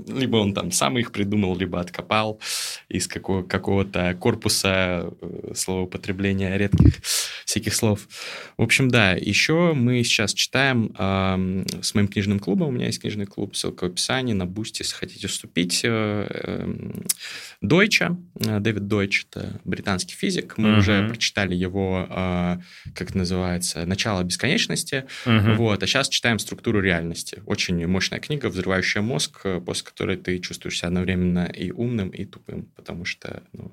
[0.06, 2.40] либо он там сам их придумал, либо откопал
[2.88, 6.94] из какого- какого-то корпуса э, словоупотребления редких
[7.44, 8.08] всяких слов.
[8.56, 13.00] В общем, да, еще мы сейчас читаем э, с моим книжным клубом, у меня есть
[13.00, 15.82] книжный клуб, ссылка в описании, на Бусти, если хотите вступить.
[15.84, 16.74] Э, э,
[17.60, 20.78] Дойча, Дэвид Дойч, это британский физик, мы uh-huh.
[20.78, 22.58] уже прочитали его, э,
[22.94, 25.56] как называется, «Начало бесконечности», uh-huh.
[25.56, 27.42] вот, а сейчас читаем «Структуру реальности».
[27.44, 32.24] Очень мощная книга, взрывающая мозг, э, после которой ты чувствуешь себя одновременно и умным, и
[32.24, 33.42] тупым, потому что...
[33.52, 33.72] Ну,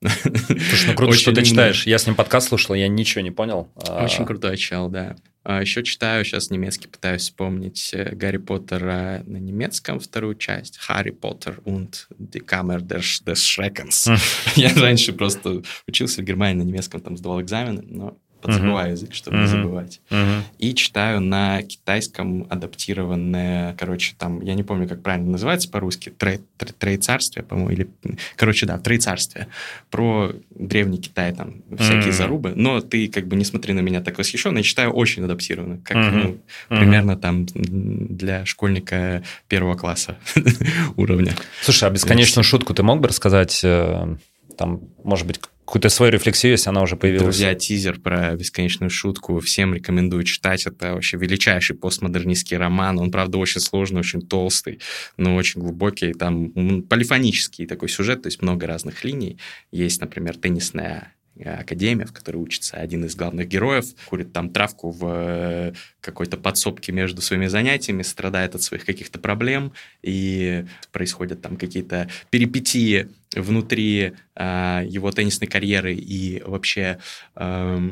[0.08, 1.86] Слушай, ну круто, что ты читаешь.
[1.86, 3.70] Я с ним подкаст слушал, я ничего не понял.
[3.76, 5.16] А, очень крутой чел, да.
[5.44, 10.78] А еще читаю, сейчас немецкий пытаюсь вспомнить э, Гарри Поттера на немецком вторую часть.
[10.78, 14.06] Харри Поттер und die Kammer des, des Schreckens.
[14.06, 14.16] Хм.
[14.56, 18.92] Я раньше просто учился в Германии на немецком, там сдавал экзамены, но подзабываю uh-huh.
[18.92, 19.40] язык, чтобы uh-huh.
[19.40, 20.00] не забывать.
[20.10, 20.42] Uh-huh.
[20.58, 26.40] И читаю на китайском адаптированное, короче, там, я не помню, как правильно называется по-русски, трей,
[26.78, 27.88] троецарствие, по-моему, или,
[28.36, 29.48] короче, да, троецарствие,
[29.90, 32.12] про древний Китай, там, всякие uh-huh.
[32.12, 35.78] зарубы, но ты, как бы, не смотри на меня так восхищенно, я читаю очень адаптированно,
[35.82, 36.10] как, uh-huh.
[36.10, 36.78] ну, uh-huh.
[36.78, 40.18] примерно там для школьника первого класса
[40.96, 41.34] уровня.
[41.62, 44.16] Слушай, а бесконечную шутку ты мог бы рассказать, э,
[44.58, 47.24] там, может быть, какую-то свою рефлексию, если она уже появилась.
[47.24, 49.40] Друзья, тизер про бесконечную шутку.
[49.40, 50.66] Всем рекомендую читать.
[50.66, 52.98] Это вообще величайший постмодернистский роман.
[52.98, 54.80] Он, правда, очень сложный, очень толстый,
[55.16, 56.12] но очень глубокий.
[56.12, 59.38] Там полифонический такой сюжет, то есть много разных линий.
[59.72, 65.04] Есть, например, теннисная академия, в которой учится один из главных героев, курит там травку в
[65.04, 72.08] э, какой-то подсобке между своими занятиями, страдает от своих каких-то проблем, и происходят там какие-то
[72.30, 76.98] перипетии внутри э, его теннисной карьеры и вообще
[77.36, 77.90] э,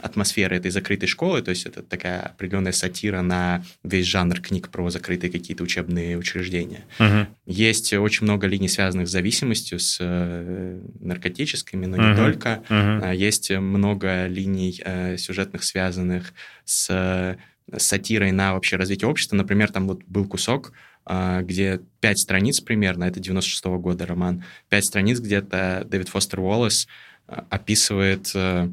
[0.00, 4.90] атмосферы этой закрытой школы, то есть это такая определенная сатира на весь жанр книг про
[4.90, 6.84] закрытые какие-то учебные учреждения.
[6.98, 7.26] Uh-huh.
[7.46, 12.10] Есть очень много линий, связанных с зависимостью, с э, наркотическими, но uh-huh.
[12.10, 12.62] не только.
[12.68, 13.16] Uh-huh.
[13.16, 16.32] Есть много линий э, сюжетных, связанных
[16.64, 17.36] с
[17.76, 19.36] сатирой на вообще развитие общества.
[19.36, 20.72] Например, там вот был кусок,
[21.06, 26.86] где пять страниц примерно, это 96 -го года роман, пять страниц где-то Дэвид Фостер Уоллес
[27.26, 28.68] а, описывает э,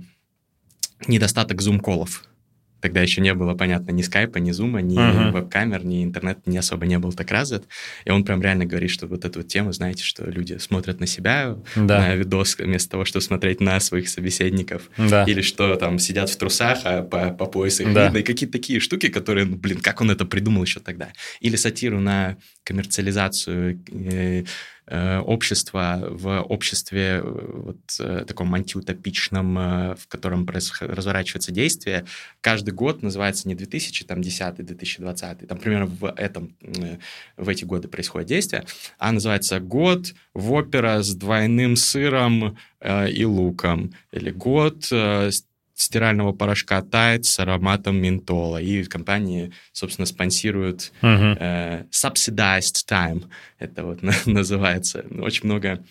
[1.07, 2.26] недостаток зум-колов.
[2.81, 5.31] Тогда еще не было, понятно, ни скайпа, ни зума, ни uh-huh.
[5.31, 7.65] веб-камер, ни интернет не особо не был так развит.
[8.05, 11.07] И он прям реально говорит, что вот эту вот тему, знаете, что люди смотрят на
[11.07, 11.99] себя, да.
[11.99, 14.89] на видос, вместо того, чтобы смотреть на своих собеседников.
[14.97, 15.23] Да.
[15.25, 18.05] Или что там сидят в трусах, а по, по пояс их да.
[18.05, 18.19] видно.
[18.19, 21.09] И какие-то такие штуки, которые, ну, блин, как он это придумал еще тогда.
[21.39, 24.43] Или сатиру на коммерциализацию э,
[24.89, 29.55] общества в обществе э, вот э, таком антиутопичном,
[29.95, 32.05] в котором разворачивается действие,
[32.41, 36.55] каждый год называется не 2010, 2020, там примерно в, этом,
[37.35, 38.65] в эти годы происходит действие,
[38.97, 45.46] а называется «Год в опера с двойным сыром и луком» или «Год с
[45.77, 48.57] стирального порошка Tide с ароматом ментола.
[48.57, 51.37] И компании, собственно, спонсируют uh-huh.
[51.39, 53.25] э, Subsidized Time.
[53.59, 55.05] Это вот называется.
[55.19, 55.83] Очень много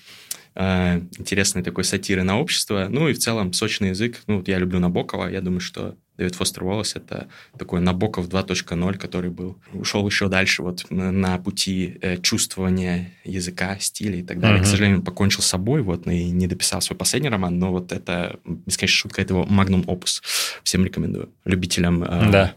[0.57, 2.89] э, интересной такой сатиры на общество.
[2.91, 4.23] Ну и в целом сочный язык.
[4.27, 5.29] Ну, вот я люблю Набокова.
[5.29, 7.29] Я думаю, что Дэвид Фостер Уоллес— это
[7.59, 14.19] такой Набоков 2.0, который был, ушел еще дальше вот на пути э, чувствования языка, стиля
[14.19, 14.61] и так далее.
[14.61, 14.65] Uh-huh.
[14.65, 18.39] К сожалению, покончил с собой вот и не дописал свой последний роман, но вот это,
[18.45, 20.23] бесконечная шутка, это его магнум опус.
[20.63, 21.29] Всем рекомендую.
[21.45, 22.03] Любителям...
[22.03, 22.55] Э, да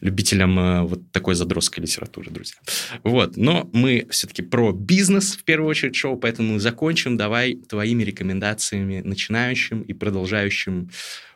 [0.00, 2.58] любителям э, вот такой задротской литературы, друзья.
[3.02, 9.00] Вот, но мы все-таки про бизнес в первую очередь шоу, поэтому закончим давай твоими рекомендациями
[9.04, 10.90] начинающим и продолжающим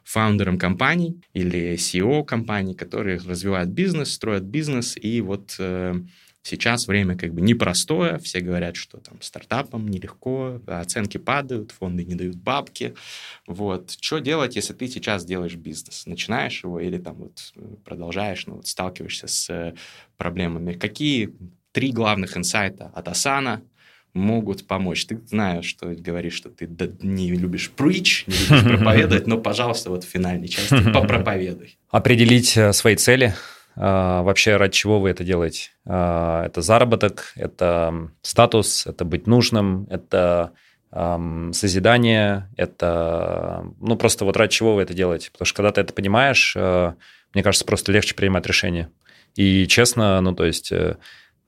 [0.04, 5.94] фаундерам компаний или CEO компаний, которые развивают бизнес, строят бизнес, и вот э,
[6.42, 12.14] сейчас время как бы непростое, все говорят, что там стартапам нелегко, оценки падают, фонды не
[12.14, 12.94] дают бабки,
[13.46, 13.96] вот.
[14.00, 16.06] Что делать, если ты сейчас делаешь бизнес?
[16.06, 17.52] Начинаешь его или там вот
[17.84, 19.74] продолжаешь, ну вот сталкиваешься с э,
[20.16, 20.74] проблемами?
[20.74, 21.34] Какие
[21.72, 23.62] три главных инсайта от Асана,
[24.14, 25.06] могут помочь.
[25.06, 26.68] Ты знаешь, что говоришь, что ты
[27.00, 31.78] не любишь preach, не любишь проповедовать, но, пожалуйста, вот в финальной части попроповедуй.
[31.90, 33.34] Определить э, свои цели,
[33.74, 35.70] вообще ради чего вы это делаете.
[35.86, 40.52] А, это заработок, это статус, это быть нужным, это
[41.52, 45.30] созидание, это, ну, просто вот ради чего вы это делаете.
[45.32, 46.92] Потому что когда ты это понимаешь, э,
[47.32, 48.90] мне кажется, просто легче принимать решения.
[49.34, 50.98] И честно, ну, то есть э,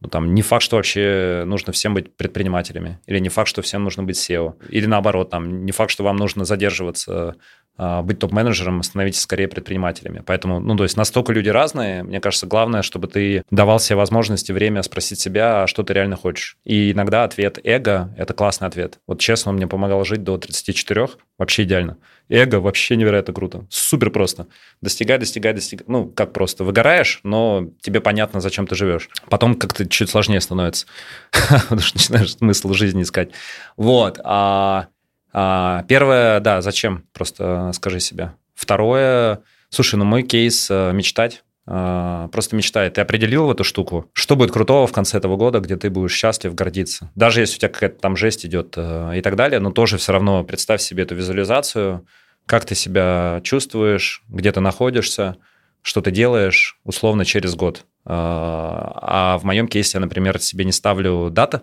[0.05, 3.85] ну, там, не факт, что вообще нужно всем быть предпринимателями, или не факт, что всем
[3.85, 7.37] нужно быть SEO, или наоборот, там, не факт, что вам нужно задерживаться,
[7.77, 10.23] а, быть топ-менеджером, становитесь скорее предпринимателями.
[10.25, 14.53] Поэтому, ну, то есть настолько люди разные, мне кажется, главное, чтобы ты давал себе возможности,
[14.53, 16.59] время спросить себя, а что ты реально хочешь.
[16.65, 18.99] И иногда ответ эго– это классный ответ.
[19.07, 21.97] Вот честно, он мне помогал жить до 34, вообще идеально.
[22.29, 23.66] Эго вообще невероятно круто.
[23.70, 24.47] Супер просто.
[24.81, 25.85] Достигай, достигай, достигай.
[25.89, 26.64] Ну, как просто.
[26.64, 29.09] Выгораешь, но тебе понятно, зачем ты живешь.
[29.29, 30.87] Потом как-то чуть сложнее становится.
[31.31, 33.31] Потому что начинаешь смысл жизни искать.
[33.77, 34.18] Вот.
[34.25, 34.89] А,
[35.33, 37.05] а первое, да, зачем?
[37.12, 38.33] Просто скажи себе.
[38.55, 42.95] Второе, слушай, ну мой кейс э, мечтать просто мечтает.
[42.95, 46.55] Ты определил эту штуку, что будет крутого в конце этого года, где ты будешь счастлив,
[46.55, 47.11] гордиться.
[47.15, 50.12] Даже если у тебя какая-то там жесть идет э, и так далее, но тоже все
[50.12, 52.07] равно представь себе эту визуализацию,
[52.47, 55.37] как ты себя чувствуешь, где ты находишься,
[55.81, 57.87] что ты делаешь условно через год.
[58.05, 58.99] А,
[59.35, 61.62] а в моем кейсе я, например, себе не ставлю дата,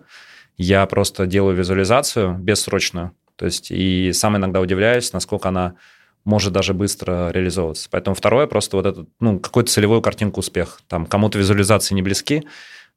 [0.57, 3.15] я просто делаю визуализацию бессрочную.
[3.35, 5.75] То есть и сам иногда удивляюсь, насколько она
[6.23, 7.87] может даже быстро реализовываться.
[7.91, 10.81] Поэтому второе, просто вот этот, ну, какую-то целевую картинку успех.
[10.87, 12.43] Там кому-то визуализации не близки,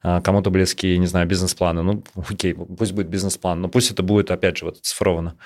[0.02, 1.82] а кому-то близки, не знаю, бизнес-планы.
[1.82, 5.36] Ну, окей, пусть будет бизнес-план, но пусть это будет, опять же, вот цифровано.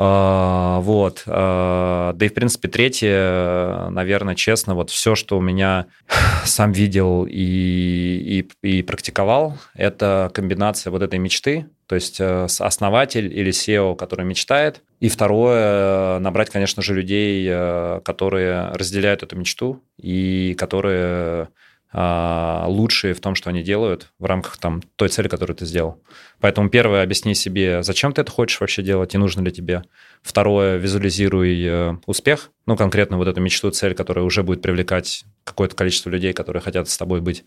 [0.00, 1.24] А, вот.
[1.26, 5.86] А, да и, в принципе, третье, наверное, честно, вот все, что у меня
[6.44, 13.36] сам видел и, и, и практиковал, это комбинация вот этой мечты, то есть э, основатель
[13.36, 14.82] или SEO, который мечтает.
[15.00, 21.48] И второе, набрать, конечно же, людей, э, которые разделяют эту мечту и которые
[21.92, 26.02] лучшие в том, что они делают в рамках там, той цели, которую ты сделал.
[26.38, 29.84] Поэтому первое, объясни себе, зачем ты это хочешь вообще делать и нужно ли тебе.
[30.22, 35.74] Второе, визуализируй э, успех, ну, конкретно вот эту мечту, цель, которая уже будет привлекать какое-то
[35.76, 37.44] количество людей, которые хотят с тобой быть.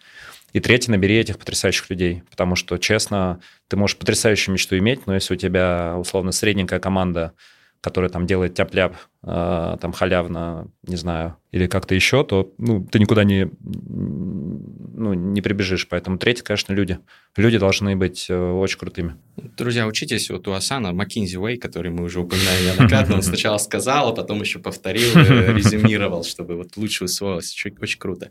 [0.54, 5.14] И третье, набери этих потрясающих людей, потому что, честно, ты можешь потрясающую мечту иметь, но
[5.14, 7.34] если у тебя, условно, средненькая команда,
[7.80, 13.26] которая там делает тяп-ляп, там халявно, не знаю, или как-то еще, то ну, ты никуда
[13.26, 15.88] не, ну, не прибежишь.
[15.88, 17.00] Поэтому третье, конечно, люди.
[17.36, 19.16] Люди должны быть э, очень крутыми.
[19.58, 23.16] Друзья, учитесь вот у Асана Маккинзи Уэй, который мы уже упоминали неоднократно.
[23.16, 27.54] Он сначала сказал, а потом еще повторил, э, резюмировал, чтобы вот лучше усвоилось.
[27.82, 28.30] Очень круто.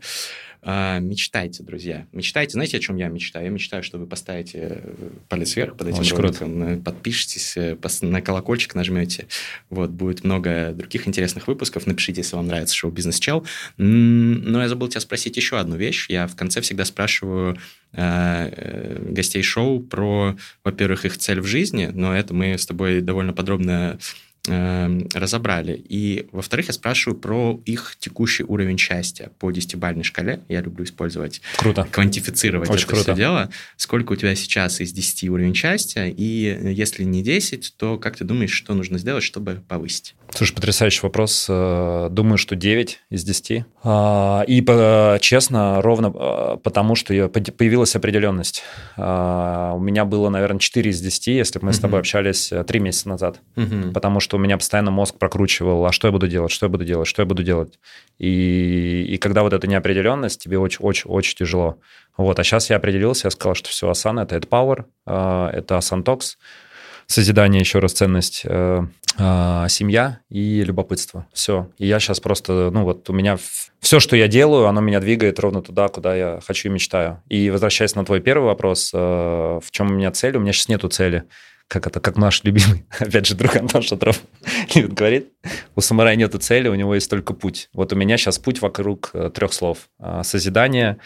[0.63, 2.05] А, мечтайте, друзья.
[2.11, 2.53] Мечтайте.
[2.53, 3.45] Знаете, о чем я мечтаю?
[3.45, 6.81] Я мечтаю, что вы поставите э, палец вверх под этим Очень роликом, круто.
[6.83, 9.27] подпишитесь, э, на колокольчик нажмете.
[9.71, 11.87] Вот, будет много других интересных выпусков.
[11.87, 13.45] Напишите, если вам нравится шоу «Бизнес Чел».
[13.77, 16.07] Но я забыл тебя спросить еще одну вещь.
[16.09, 17.57] Я в конце всегда спрашиваю
[17.93, 23.33] э, гостей шоу про, во-первых, их цель в жизни, но это мы с тобой довольно
[23.33, 23.97] подробно
[24.47, 25.73] разобрали.
[25.87, 30.41] И, во-вторых, я спрашиваю про их текущий уровень счастья по десятибальной шкале.
[30.49, 31.87] Я люблю использовать, круто.
[31.91, 33.03] квантифицировать Очень это круто.
[33.03, 33.49] все дело.
[33.77, 36.05] Сколько у тебя сейчас из 10 уровень счастья?
[36.05, 40.15] И если не 10, то как ты думаешь, что нужно сделать, чтобы повысить?
[40.33, 41.45] Слушай, потрясающий вопрос.
[41.49, 43.65] Э, думаю, что 9 из 10.
[43.83, 44.61] А, и
[45.19, 48.63] честно, ровно э, потому, что появилась определенность.
[48.97, 51.75] А, у меня было, наверное, 4 из 10, если бы мы uh-huh.
[51.75, 53.39] с тобой общались 3 э, месяца назад.
[53.55, 53.91] Uh-huh.
[53.91, 56.85] Потому что у меня постоянно мозг прокручивал, а что я буду делать, что я буду
[56.85, 57.79] делать, что я буду делать.
[58.17, 61.77] И, и когда вот эта неопределенность, тебе очень-очень-очень тяжело.
[62.17, 66.35] Вот, а сейчас я определился, я сказал, что все, Asana— это Power, это Asantox,
[67.07, 68.45] созидание, еще раз ценность
[69.17, 71.27] а, семья и любопытство.
[71.33, 71.69] Все.
[71.77, 73.37] И я сейчас просто, ну вот у меня
[73.79, 77.21] все, что я делаю, оно меня двигает ровно туда, куда я хочу и мечтаю.
[77.27, 80.37] И возвращаясь на твой первый вопрос, э, в чем у меня цель?
[80.37, 81.23] У меня сейчас нету цели.
[81.71, 84.19] Как это, как наш любимый, опять же, друг Антон Шатров
[84.75, 85.29] говорит,
[85.73, 87.69] у самурая нету цели, у него есть только путь.
[87.71, 89.87] Вот у меня сейчас путь вокруг э, трех слов.
[89.97, 90.97] А, созидание,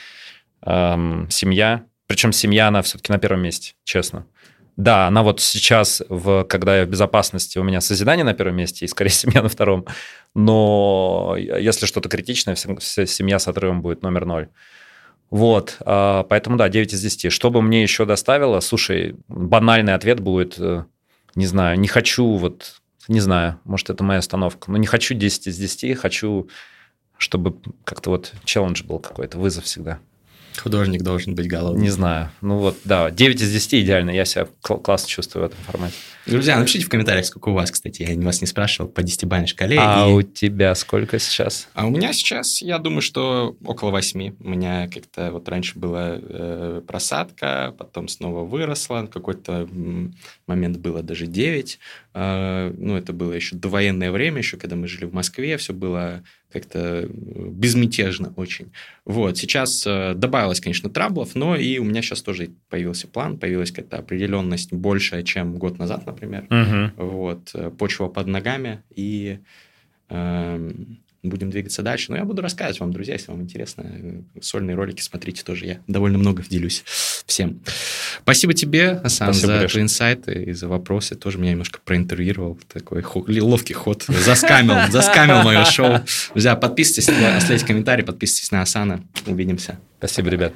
[0.66, 1.84] эм, семья.
[2.08, 4.26] Причем семья, она все-таки на первом месте, честно.
[4.76, 8.86] Да, она вот сейчас, в, когда я в безопасности, у меня созидание на первом месте
[8.86, 9.86] и, скорее, семья на втором.
[10.34, 14.48] Но если что-то критичное, семья с отрывом будет номер ноль.
[15.30, 17.32] Вот, а, поэтому да, 9 из 10.
[17.32, 18.60] Что бы мне еще доставило?
[18.60, 20.86] Слушай, банальный ответ будет, э,
[21.36, 25.48] не знаю, не хочу, вот, не знаю, может, это моя остановка, но не хочу 10
[25.48, 26.48] из 10, хочу,
[27.18, 30.00] чтобы как-то вот челлендж был какой-то, вызов всегда.
[30.60, 31.84] Художник должен быть голодным.
[31.84, 32.32] Не знаю.
[32.42, 34.12] Ну вот, да, 9 из 10 идеально.
[34.12, 35.96] Я себя классно чувствую в этом формате.
[36.26, 38.02] Друзья, напишите в комментариях, сколько у вас, кстати.
[38.02, 39.78] Я вас не спрашивал по 10-бальной шкале.
[39.80, 40.12] А и...
[40.12, 41.68] у тебя сколько сейчас?
[41.76, 44.36] А у меня сейчас, я думаю, что около 8.
[44.40, 49.08] У меня как-то вот раньше была э, просадка, потом снова выросла.
[49.12, 49.70] Какой-то
[50.48, 51.80] момент было даже 9.
[52.16, 55.58] Э, ну, это было еще довоенное время, еще когда мы жили в Москве.
[55.58, 56.24] Все было
[56.56, 58.72] как-то э, безмятежно очень.
[59.06, 63.72] Вот, сейчас э, добавилось, конечно, траблов, но и у меня сейчас тоже появился план, появилась
[63.72, 66.46] какая-то определенность большая, чем год назад, например.
[66.50, 67.06] Угу.
[67.06, 69.40] Вот, э, почва под ногами и...
[70.10, 70.72] Э,
[71.30, 72.12] будем двигаться дальше.
[72.12, 73.86] Но я буду рассказывать вам, друзья, если вам интересно.
[74.42, 75.66] Сольные ролики смотрите тоже.
[75.66, 76.84] Я довольно много делюсь
[77.26, 77.62] всем.
[78.22, 81.16] Спасибо тебе, Асан, Спасибо, за твои инсайты и за вопросы.
[81.16, 82.60] Тоже меня немножко проинтервьюировал.
[82.72, 83.04] Такой
[83.40, 84.04] ловкий ход.
[84.08, 86.02] Заскамил, заскамил мое шоу.
[86.34, 89.04] Друзья, подписывайтесь, оставляйте комментарии, подписывайтесь на Асана.
[89.26, 89.80] Увидимся.
[89.98, 90.54] Спасибо, ребят.